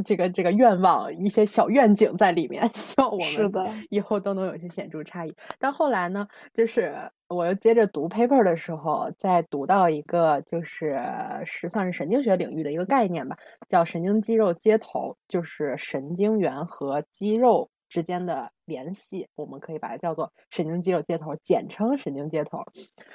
[0.02, 5.34] 这个这个愿望，一些小愿景在里面， 希望我们的，以后都能有一些显著差异。
[5.58, 6.94] 但后来呢，就是
[7.28, 10.98] 我又接着读 paper 的时候，在读到一个就是
[11.44, 13.36] 是算是神经学领域的一个概念吧，
[13.68, 17.68] 叫神经肌肉接头，就是神经元和肌肉。
[17.94, 22.58] 之间的联系，我们可以把它叫做神经肌肉接头，简称神经接头。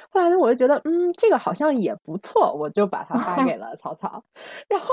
[0.10, 4.24] 后来呢，我就觉得，嗯，这个好像也不错，我就把它发给了曹操。
[4.70, 4.88] 然后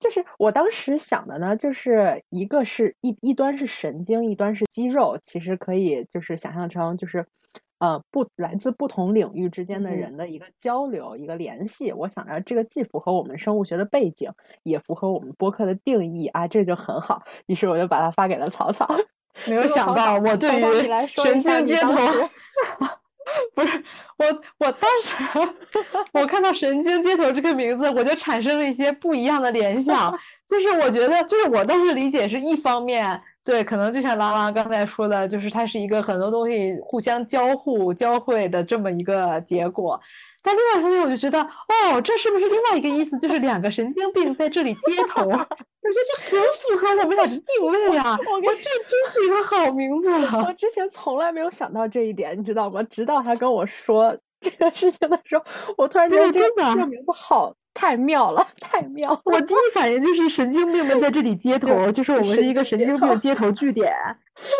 [0.00, 7.24] 就是我当时想的呢，就是一个是一一端是神经，一端是肌肉，其实可以就是想象成就是。
[7.82, 14.30] 呃，不来自不同领域之间的人的一个交流、一个联系，我想着这个既符合我们生物学的背景，
[14.62, 17.20] 也符合我们播客的定义啊，这就很好。
[17.46, 18.88] 于是我就把它发给了草草。
[19.46, 21.96] 没有想到，我对于神经接头，
[23.54, 23.82] 不是
[24.18, 24.26] 我，
[24.58, 25.14] 我当时
[26.12, 30.16] 我看到神经接头这个名字，我就产生了一些不一样的联想，
[30.46, 33.20] 就是我觉得，就是我当时理解是一方面。
[33.44, 40.00] 对，可能就像郎朗刚才说的，就是它是一个很多东西互相交互交汇的这么一个结果。
[40.42, 43.16] 但另外一方面，我就觉得，哦，这是不是另外一个意思？
[43.18, 45.46] 就是两个神经病在这里接头， 我觉得
[46.28, 48.18] 这很符合我们俩的定位啊！
[48.18, 50.08] 我跟这真是一个好名字。
[50.36, 52.82] 我之前从来没有想到这一点，你知道吗？
[52.84, 55.44] 直到他跟我说这个事情的时候，
[55.76, 57.54] 我突然觉得这个名字好。
[57.74, 59.18] 太妙了，太妙！
[59.24, 63.90] 我第一反应就是神经病们在这里接头，就是我们是一个神经病接头据点，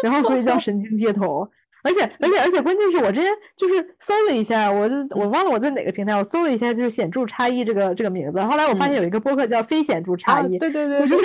[0.03, 1.47] 然后所以叫神经接头。
[1.83, 8.41] 而且，而且，而且，关键是我之前就是搜了一下，我我忘了我在哪个平台，我搜了一下，就是显著差异这个这个名字。
[8.43, 10.59] 后来我发现有一个播客叫非显著差异。
[10.59, 11.23] 对对对，我觉得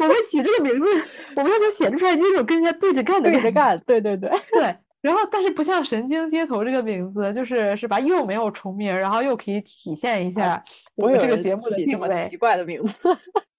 [0.00, 0.86] 我们起这个名字，
[1.36, 3.78] 我们要就显著差异，就是跟人家对着干的，对着干。
[3.86, 4.76] 对对对对。
[5.00, 7.98] 然后，但是不像神经接头这个名字，就是是吧？
[7.98, 10.62] 又没有重名，然后又可以体现一下
[10.94, 12.28] 我们这个节目的定位。
[12.28, 12.94] 奇怪的名字，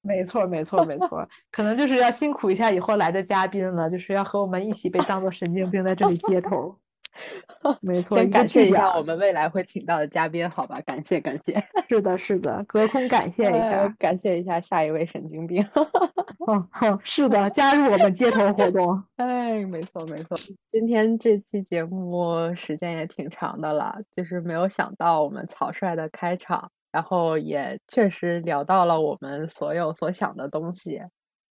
[0.01, 1.27] 没错，没错，没错。
[1.51, 6.75] 可能就是要辛苦一下以后来的嘉宾了，就是要和我们一起被当做神经病在这里接头。
[7.81, 10.79] 没错，先感谢一下我们未来会请到的嘉宾，好吧？
[10.85, 15.63] 感谢感谢，是的，是的，隔空感谢一下，感谢一下下一位神经病。
[16.47, 16.67] 哦，
[17.03, 19.03] 是的，加入我们街头活动。
[19.17, 20.37] 哎，没错没错，
[20.71, 31.01] 今天这期节目时间也挺长的了，就是没有想到我们草率的开场，然后也确实聊到了我们所有所想的东西。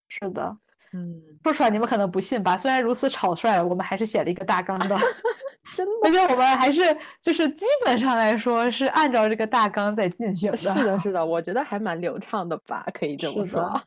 [0.09, 0.57] 是的。
[0.93, 2.57] 嗯，说出来你们可能不信吧？
[2.57, 4.99] 虽然如此草率，我们还是写了一个大纲的，
[5.73, 5.93] 真的。
[6.03, 6.83] 而且我们还是
[7.23, 10.57] 就是基本上来说是按照这个大纲在进行的。
[10.57, 13.81] 是的，是的，我觉得还蛮流畅的吧，可以这么说。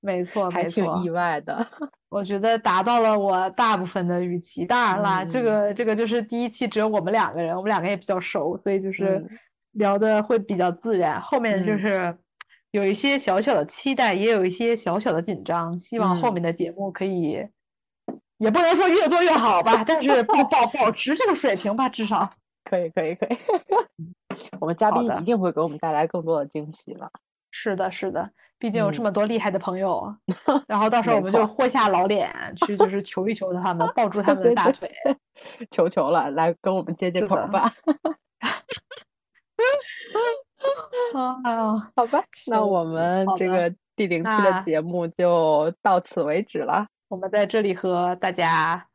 [0.00, 1.66] 没错， 还挺意外的。
[2.10, 4.66] 我觉得达到了我大部分的预期。
[4.66, 9.26] 当然啦，这个这个就是第一期只有我们两个人，我们两个也比较熟，所以就是
[9.72, 11.20] 聊的会比较自然。
[11.20, 12.16] 后面就是。
[12.72, 15.78] 有一些小小的期待，也有一些小小的紧张。
[15.78, 17.46] 希望后面的节目可以，
[18.38, 22.30] 也不能说越做越好吧，但是保保保持这个水平吧，至少
[22.64, 23.36] 可以，可以，可以。
[24.58, 27.10] 我们嘉宾一定会给我们带来更多的惊喜了。
[27.50, 30.16] 是的，是的，毕竟有这么多厉害的朋友，
[30.66, 32.34] 然后到时候我们就豁下老脸
[32.66, 34.90] 去，就是求一求他们，抱住他们的大腿，
[35.70, 37.70] 求求了，来跟我们接接头吧。
[41.14, 46.86] 啊，好吧，那我们这个第零期的节目就到此为止了。
[47.08, 48.82] 我们在这里和大家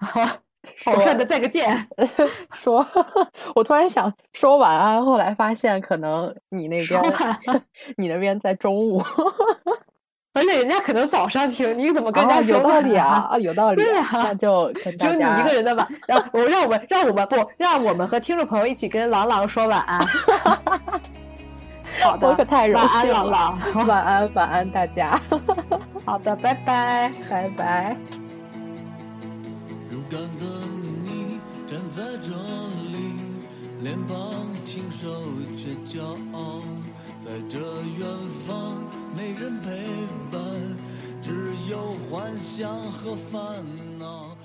[0.83, 1.87] 好帅的再个见。
[2.53, 2.85] 说，
[3.55, 7.01] 我突然想说晚安，后来发现可能你那边
[7.97, 9.01] 你那边在中午，
[10.37, 13.27] 而且人家可能早上听，你怎么跟人家有道理啊？
[13.31, 13.75] 啊，有道理。
[13.75, 15.87] 对呀，那就 只有你一个人的吧。
[16.07, 20.05] 让我让我们让我们不让我们和听众朋友一起跟郎朗说晚安。
[22.01, 23.57] 好 的，我可太荣幸了。
[23.87, 25.19] 晚安，晚安，大家。
[26.05, 27.97] 好的，拜拜，拜拜。
[29.89, 30.45] 勇敢的
[31.03, 32.29] 你站在这
[32.91, 32.95] 里，
[33.81, 34.15] 脸庞
[34.65, 35.07] 清瘦
[35.55, 36.01] 却骄
[36.33, 36.61] 傲，
[37.19, 38.05] 在这远
[38.45, 38.55] 方
[39.15, 40.26] 没人陪伴，只
[41.69, 43.65] 有幻想和烦
[43.99, 44.36] 恼。